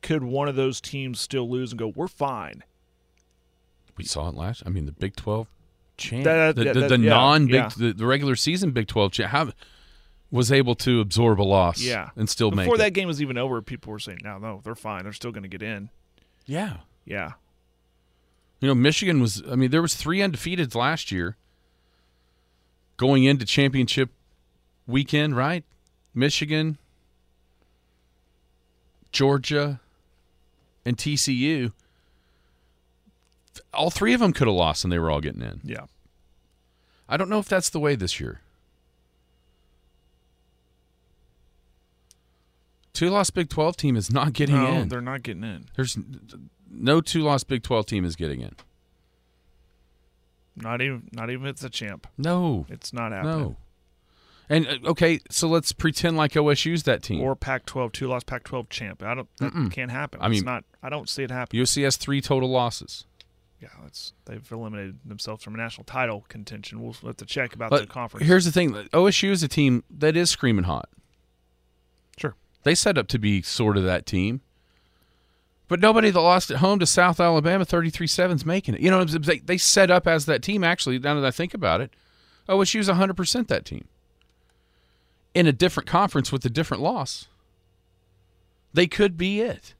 [0.00, 2.64] could one of those teams still lose and go, "We're fine"?
[3.98, 4.62] We saw it last.
[4.64, 5.48] I mean, the Big Twelve
[6.00, 7.70] champ, That- the, that- the, that- the yeah, non big, yeah.
[7.76, 9.52] the, the regular season Big Twelve champ, how,
[10.32, 12.94] was able to absorb a loss, Yeah, and still before make before that it.
[12.94, 15.02] game was even over, people were saying, "No, no, they're fine.
[15.04, 15.90] They're still going to get in."
[16.46, 17.32] Yeah, Yeah,
[18.60, 19.42] You know, Michigan was.
[19.50, 21.36] I mean, there was three undefeateds last year
[22.96, 24.10] going into championship
[24.86, 25.64] weekend, right?
[26.14, 26.78] Michigan,
[29.12, 29.80] Georgia,
[30.84, 31.72] and TCU.
[33.74, 35.60] All three of them could have lost, and they were all getting in.
[35.64, 35.86] yeah.
[37.08, 38.40] I don't know if that's the way this year.
[42.92, 44.88] Two loss Big Twelve team is not getting No, in.
[44.88, 45.66] they're not getting in.
[45.76, 45.96] There's
[46.70, 48.54] no two loss Big Twelve team is getting in.
[50.56, 52.06] Not even, not even if it's a champ.
[52.18, 53.38] No, It's not happening.
[53.38, 53.56] No.
[54.48, 57.22] And uh, okay, so let's pretend like OSU's that team.
[57.22, 59.02] Or Pac-12, two loss Pac-12 champ.
[59.02, 59.28] I don't.
[59.38, 59.72] That Mm-mm.
[59.72, 60.20] can't happen.
[60.20, 60.64] I it's mean- not.
[60.82, 61.62] I don't see it happening.
[61.62, 63.04] USC has three total losses.
[63.60, 66.82] Yeah, that's they've eliminated themselves from a national title contention.
[66.82, 68.26] We'll have to check about But the conference.
[68.26, 70.88] here's the thing: OSU is a team that is screaming hot.
[72.16, 72.34] Sure.
[72.62, 74.40] They set up to be sort of that team,
[75.68, 78.80] but nobody that lost at home to South Alabama 33-7 is making it.
[78.80, 80.64] You know, they they set up as that team.
[80.64, 81.92] Actually, now that I think about it,
[82.48, 83.86] OSU's 100 percent that team
[85.34, 87.28] in a different conference with a different loss.
[88.72, 89.74] They could be it,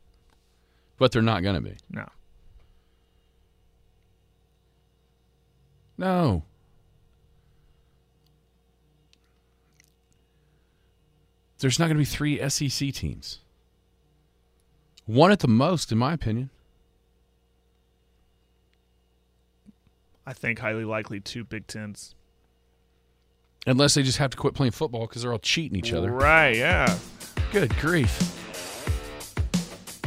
[0.99, 1.77] but they're not going to be.
[1.91, 2.07] no.
[6.01, 6.45] No.
[11.59, 13.41] There's not going to be three SEC teams.
[15.05, 16.49] One at the most, in my opinion.
[20.27, 22.15] I think highly likely two Big Tens.
[23.67, 26.11] Unless they just have to quit playing football because they're all cheating each other.
[26.11, 26.57] Right?
[26.57, 26.97] Yeah.
[27.53, 28.39] Good grief.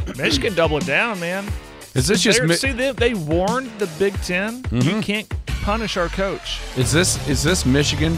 [0.16, 1.46] Michigan double it down, man.
[1.94, 5.00] Is this just mi- see they, they warned the Big 10 You mm-hmm.
[5.00, 6.60] can't punish our coach.
[6.76, 8.16] is this is this Michigan?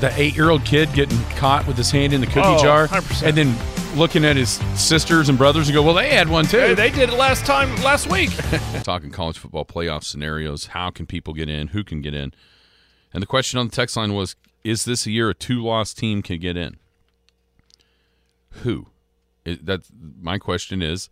[0.00, 2.86] The eight year old kid getting caught with his hand in the cookie Oh, jar
[2.86, 3.26] 100%.
[3.28, 3.56] and then
[3.98, 4.50] looking at his
[4.80, 6.58] sisters and brothers and go, Well, they had one too.
[6.58, 8.30] Hey, they did it last time last week.
[8.82, 10.66] talking college football playoff scenarios.
[10.66, 11.68] How can people get in?
[11.68, 12.32] Who can get in?
[13.12, 16.22] And the question on the text line was: Is this a year a two-loss team
[16.22, 16.76] can get in?
[18.62, 18.86] Who?
[19.44, 19.88] It, that's
[20.20, 21.10] my question is: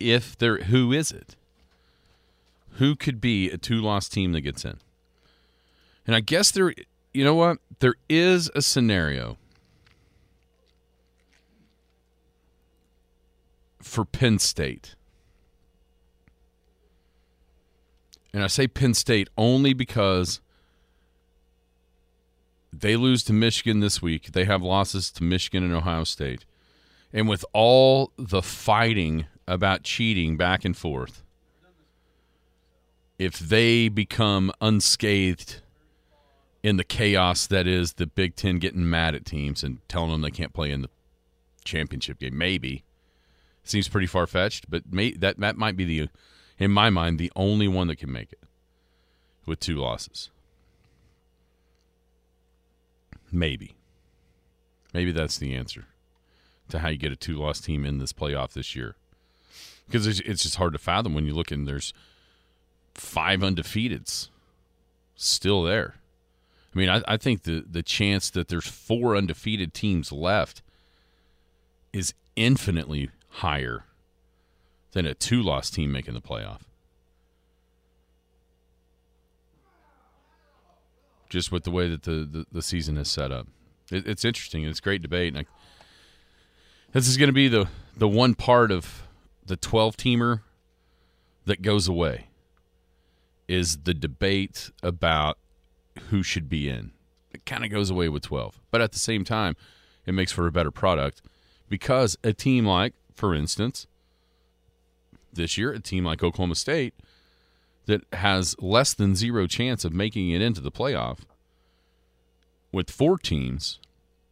[0.00, 1.36] If there, who is it?
[2.72, 4.78] Who could be a two-loss team that gets in?
[6.06, 6.72] And I guess there,
[7.12, 7.58] you know what?
[7.80, 9.36] There is a scenario
[13.82, 14.94] for Penn State.
[18.32, 20.40] And I say Penn State only because
[22.72, 24.32] they lose to Michigan this week.
[24.32, 26.44] They have losses to Michigan and Ohio State.
[27.12, 31.22] And with all the fighting about cheating back and forth,
[33.18, 35.62] if they become unscathed
[36.66, 40.22] in the chaos that is the Big Ten getting mad at teams and telling them
[40.22, 40.90] they can't play in the
[41.64, 42.84] championship game, maybe
[43.66, 46.08] Seems pretty far fetched, but may, that that might be the,
[46.56, 48.38] in my mind, the only one that can make it
[49.44, 50.30] with two losses.
[53.32, 53.74] Maybe.
[54.94, 55.86] Maybe that's the answer
[56.68, 58.94] to how you get a two loss team in this playoff this year.
[59.86, 61.92] Because it's, it's just hard to fathom when you look and there's
[62.94, 64.28] five undefeateds
[65.16, 65.96] still there.
[66.76, 70.60] I mean, I, I think the, the chance that there's four undefeated teams left
[71.90, 73.84] is infinitely higher
[74.92, 76.60] than a two loss team making the playoff.
[81.30, 83.46] Just with the way that the, the, the season is set up.
[83.90, 84.64] It, it's interesting.
[84.64, 85.34] It's great debate.
[85.34, 85.50] And I,
[86.92, 89.08] this is going to be the, the one part of
[89.46, 90.42] the 12 teamer
[91.46, 92.26] that goes away
[93.48, 95.38] is the debate about
[96.10, 96.92] who should be in.
[97.32, 98.60] It kind of goes away with 12.
[98.70, 99.56] But at the same time,
[100.06, 101.22] it makes for a better product
[101.68, 103.86] because a team like, for instance,
[105.32, 106.94] this year, a team like Oklahoma State
[107.86, 111.20] that has less than zero chance of making it into the playoff
[112.72, 113.78] with four teams,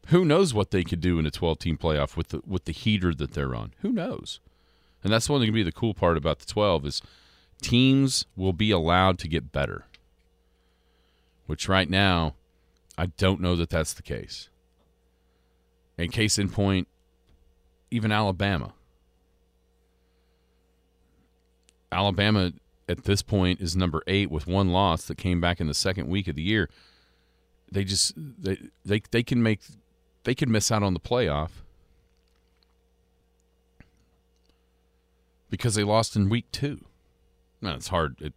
[0.08, 2.72] who knows what they could do in a 12 team playoff with the, with the
[2.72, 3.72] heater that they're on?
[3.80, 4.40] Who knows?
[5.02, 7.02] And that's one going to be the cool part about the 12 is
[7.60, 9.86] teams will be allowed to get better.
[11.46, 12.34] Which right now,
[12.96, 14.48] I don't know that that's the case.
[15.98, 16.88] And case in point,
[17.90, 18.72] even Alabama.
[21.92, 22.52] Alabama
[22.88, 26.08] at this point is number eight with one loss that came back in the second
[26.08, 26.68] week of the year.
[27.70, 29.60] They just they they they can make
[30.24, 31.50] they can miss out on the playoff
[35.50, 36.84] because they lost in week two.
[37.60, 38.34] Now it's hard it,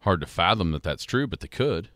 [0.00, 1.88] hard to fathom that that's true, but they could.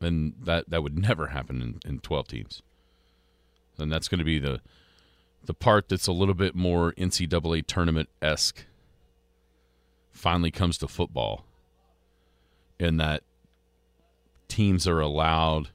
[0.00, 2.62] And that that would never happen in, in twelve teams.
[3.78, 4.60] And that's going to be the
[5.44, 8.64] the part that's a little bit more NCAA tournament esque
[10.12, 11.44] finally comes to football,
[12.78, 13.22] in that
[14.48, 15.70] teams are allowed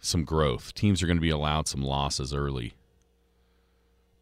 [0.00, 0.74] some growth.
[0.74, 2.74] Teams are going to be allowed some losses early,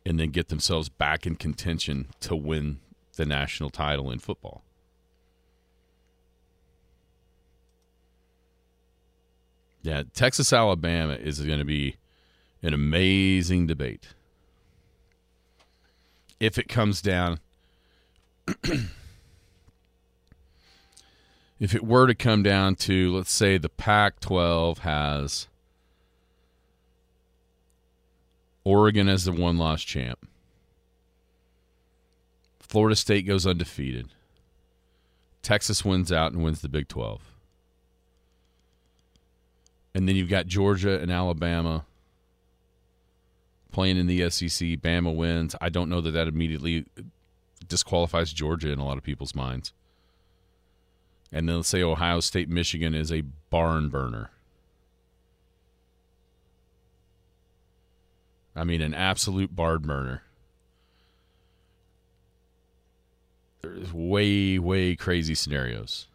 [0.05, 2.81] and then get themselves back in contention to win
[3.17, 4.63] the national title in football.
[9.83, 11.97] Yeah, Texas Alabama is going to be
[12.63, 14.15] an amazing debate
[16.41, 17.39] if it comes down
[21.61, 25.49] if it were to come down to let's say the Pac 12 has
[28.65, 30.27] Oregon as the one loss champ.
[32.61, 34.09] Florida State goes undefeated.
[35.43, 37.21] Texas wins out and wins the Big 12.
[39.95, 41.85] And then you've got Georgia and Alabama
[43.71, 44.69] playing in the SEC.
[44.81, 45.55] Bama wins.
[45.61, 46.87] I don't know that that immediately
[47.69, 49.73] disqualifies Georgia in a lot of people's minds.
[51.31, 54.31] And then let's say Ohio State, Michigan is a barn burner.
[58.57, 60.23] I mean, an absolute barn burner.
[63.63, 66.07] There's way, way crazy scenarios.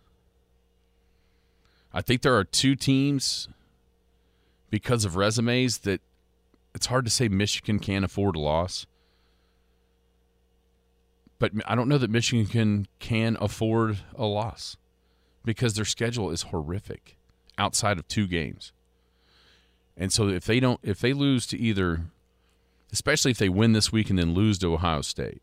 [1.93, 3.47] I think there are two teams
[4.69, 6.01] because of resumes that
[6.75, 8.85] it's hard to say Michigan can't afford a loss.
[11.39, 14.77] But I don't know that Michigan can, can afford a loss
[15.43, 17.17] because their schedule is horrific
[17.57, 18.71] outside of two games.
[19.97, 22.03] And so if they don't if they lose to either
[22.91, 25.41] especially if they win this week and then lose to Ohio State,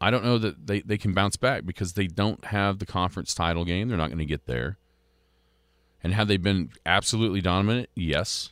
[0.00, 3.34] I don't know that they, they can bounce back because they don't have the conference
[3.34, 3.88] title game.
[3.88, 4.78] They're not going to get there.
[6.02, 7.88] And have they been absolutely dominant?
[7.94, 8.50] Yes.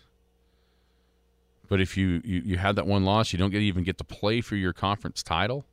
[1.69, 4.05] But if you, you, you had that one loss, you don't get even get to
[4.05, 5.65] play for your conference title,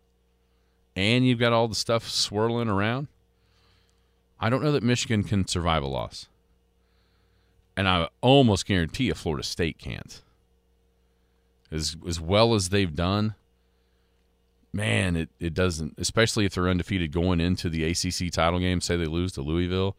[0.96, 3.08] and you've got all the stuff swirling around.
[4.40, 6.28] I don't know that Michigan can survive a loss.
[7.78, 10.22] And I almost guarantee a Florida State can't.
[11.72, 13.36] As as well as they've done,
[14.74, 18.98] man, it, it doesn't especially if they're undefeated going into the ACC title game, say
[18.98, 19.96] they lose to Louisville.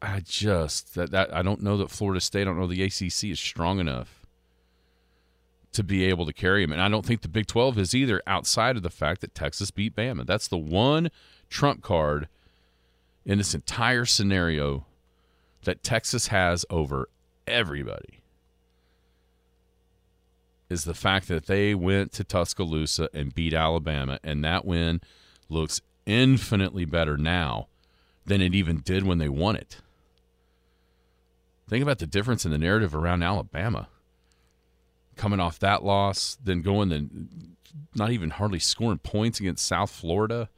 [0.00, 3.24] I just that, that I don't know that Florida State, I don't know the ACC
[3.24, 4.26] is strong enough
[5.72, 6.72] to be able to carry them.
[6.72, 9.70] And I don't think the Big 12 is either outside of the fact that Texas
[9.70, 10.24] beat Bama.
[10.24, 11.10] That's the one
[11.50, 12.28] trump card
[13.26, 14.86] in this entire scenario
[15.64, 17.08] that Texas has over
[17.46, 18.20] everybody
[20.68, 25.00] is the fact that they went to Tuscaloosa and beat Alabama, and that win
[25.48, 27.68] looks infinitely better now
[28.24, 29.80] than it even did when they won it.
[31.68, 33.88] Think about the difference in the narrative around Alabama.
[35.16, 37.56] Coming off that loss, then going and
[37.94, 40.48] not even hardly scoring points against South Florida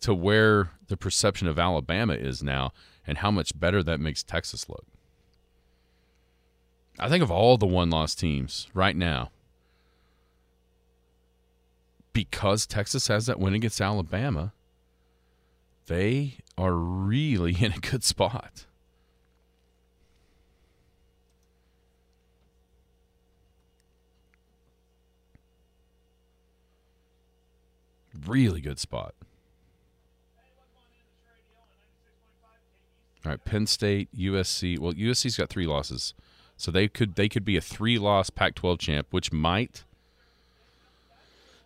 [0.00, 2.72] to where the perception of Alabama is now
[3.06, 4.86] and how much better that makes Texas look.
[7.00, 9.30] I think of all the one loss teams right now,
[12.12, 14.52] because Texas has that win against Alabama,
[15.86, 18.66] they are really in a good spot.
[28.26, 29.14] Really good spot.
[33.24, 34.78] All right, Penn State, USC.
[34.78, 36.14] Well, USC's got three losses,
[36.60, 39.84] so they could they could be a three-loss Pac-12 champ, which might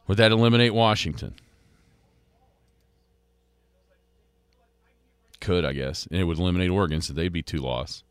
[0.07, 1.35] would that eliminate Washington?
[5.41, 8.05] Could I guess, and it would eliminate Oregon, so they'd be two loss.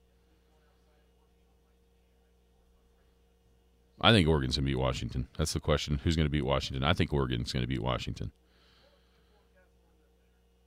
[4.01, 5.29] I think Oregon's going to beat Washington.
[5.37, 6.01] That's the question.
[6.03, 6.83] Who's going to beat Washington?
[6.83, 8.33] I think Oregon's going to beat Washington.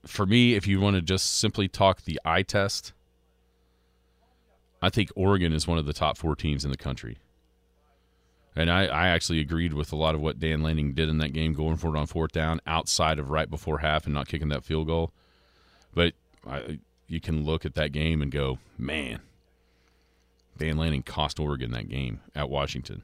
[0.06, 2.94] For me, if you want to just simply talk the eye test,
[4.82, 7.18] I think Oregon is one of the top four teams in the country.
[8.54, 11.34] And I, I actually agreed with a lot of what Dan Lanning did in that
[11.34, 14.48] game, going for it on fourth down outside of right before half and not kicking
[14.48, 15.12] that field goal.
[15.94, 16.14] But
[16.46, 19.20] I, you can look at that game and go, man,
[20.56, 23.02] Dan Lanning cost Oregon that game at Washington.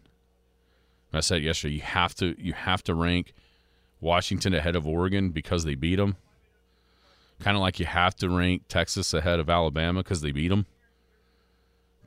[1.12, 3.34] I said yesterday, you have to you have to rank
[4.00, 6.16] Washington ahead of Oregon because they beat them.
[7.40, 10.66] Kind of like you have to rank Texas ahead of Alabama because they beat them.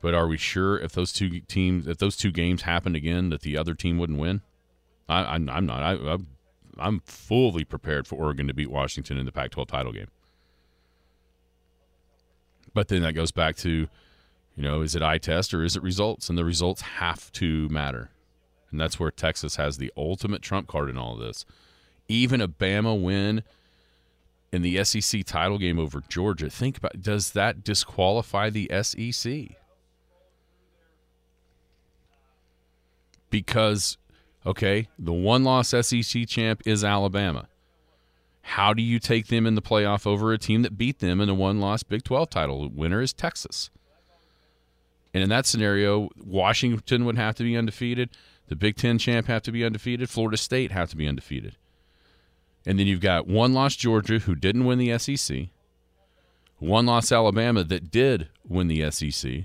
[0.00, 3.40] But are we sure if those two teams, if those two games happened again, that
[3.40, 4.42] the other team wouldn't win?
[5.08, 5.82] I, am not.
[5.82, 6.26] I, I'm,
[6.78, 10.08] I'm fully prepared for Oregon to beat Washington in the Pac-12 title game.
[12.74, 13.88] But then that goes back to, you
[14.62, 16.28] know, is it eye test or is it results?
[16.28, 18.10] And the results have to matter.
[18.70, 21.46] And that's where Texas has the ultimate trump card in all of this.
[22.08, 23.42] Even a Bama win
[24.52, 29.56] in the SEC title game over Georgia, think about does that disqualify the SEC?
[33.36, 33.98] Because
[34.46, 37.48] okay, the one loss SEC champ is Alabama.
[38.40, 41.28] How do you take them in the playoff over a team that beat them in
[41.28, 42.70] a one loss Big 12 title?
[42.70, 43.68] Winner is Texas.
[45.12, 48.08] And in that scenario, Washington would have to be undefeated.
[48.48, 50.08] The Big Ten champ have to be undefeated.
[50.08, 51.56] Florida State have to be undefeated.
[52.64, 55.48] And then you've got one loss Georgia who didn't win the SEC,
[56.58, 59.44] one loss Alabama that did win the SEC,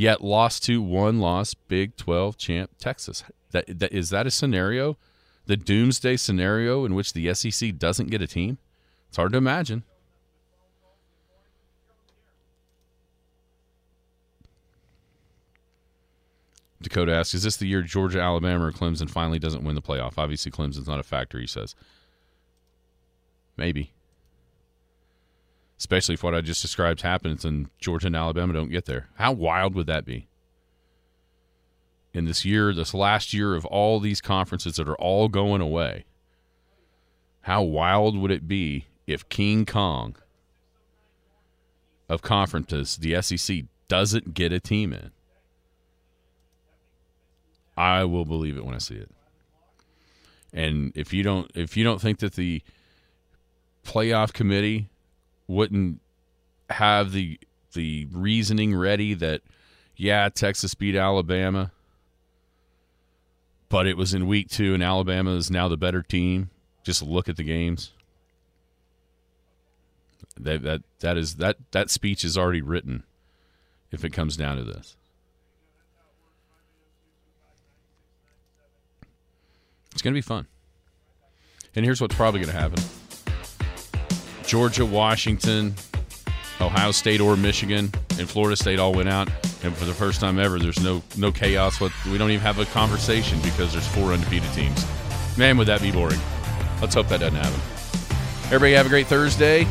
[0.00, 3.22] yet lost to one loss Big 12 champ Texas.
[3.50, 4.96] That, that is that a scenario,
[5.44, 8.56] the doomsday scenario in which the SEC doesn't get a team?
[9.08, 9.84] It's hard to imagine.
[16.80, 20.14] Dakota asks, "Is this the year Georgia, Alabama, or Clemson finally doesn't win the playoff?"
[20.16, 21.38] Obviously, Clemson's not a factor.
[21.38, 21.74] He says,
[23.58, 23.92] "Maybe."
[25.80, 29.08] Especially if what I just described happens and Georgia and Alabama don't get there.
[29.14, 30.28] How wild would that be?
[32.12, 36.04] In this year, this last year of all these conferences that are all going away,
[37.42, 40.16] how wild would it be if King Kong
[42.10, 45.12] of conferences, the SEC, doesn't get a team in?
[47.74, 49.10] I will believe it when I see it.
[50.52, 52.62] And if you don't if you don't think that the
[53.82, 54.90] playoff committee
[55.50, 56.00] wouldn't
[56.70, 57.38] have the
[57.72, 59.42] the reasoning ready that
[59.96, 61.72] yeah, Texas beat Alabama,
[63.68, 66.50] but it was in week 2 and Alabama is now the better team.
[66.82, 67.92] Just look at the games.
[70.38, 73.02] That that that is that that speech is already written
[73.90, 74.96] if it comes down to this.
[79.92, 80.46] It's going to be fun.
[81.74, 82.82] And here's what's probably going to happen
[84.50, 85.72] Georgia, Washington,
[86.60, 87.88] Ohio State, or Michigan,
[88.18, 89.28] and Florida State all went out.
[89.62, 91.80] And for the first time ever, there's no no chaos.
[91.80, 94.84] What we don't even have a conversation because there's four undefeated teams.
[95.38, 96.18] Man, would that be boring?
[96.80, 97.60] Let's hope that doesn't happen.
[98.46, 99.68] Everybody have a great Thursday.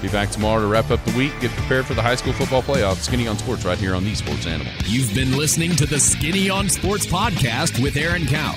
[0.00, 1.32] Be back tomorrow to wrap up the week.
[1.40, 2.98] Get prepared for the high school football playoffs.
[2.98, 4.72] Skinny on Sports right here on the Sports Animal.
[4.84, 8.54] You've been listening to the Skinny on Sports podcast with Aaron Cow.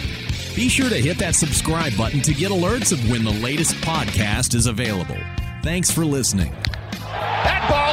[0.55, 4.53] Be sure to hit that subscribe button to get alerts of when the latest podcast
[4.53, 5.17] is available.
[5.63, 6.51] Thanks for listening.
[7.43, 7.86] That ball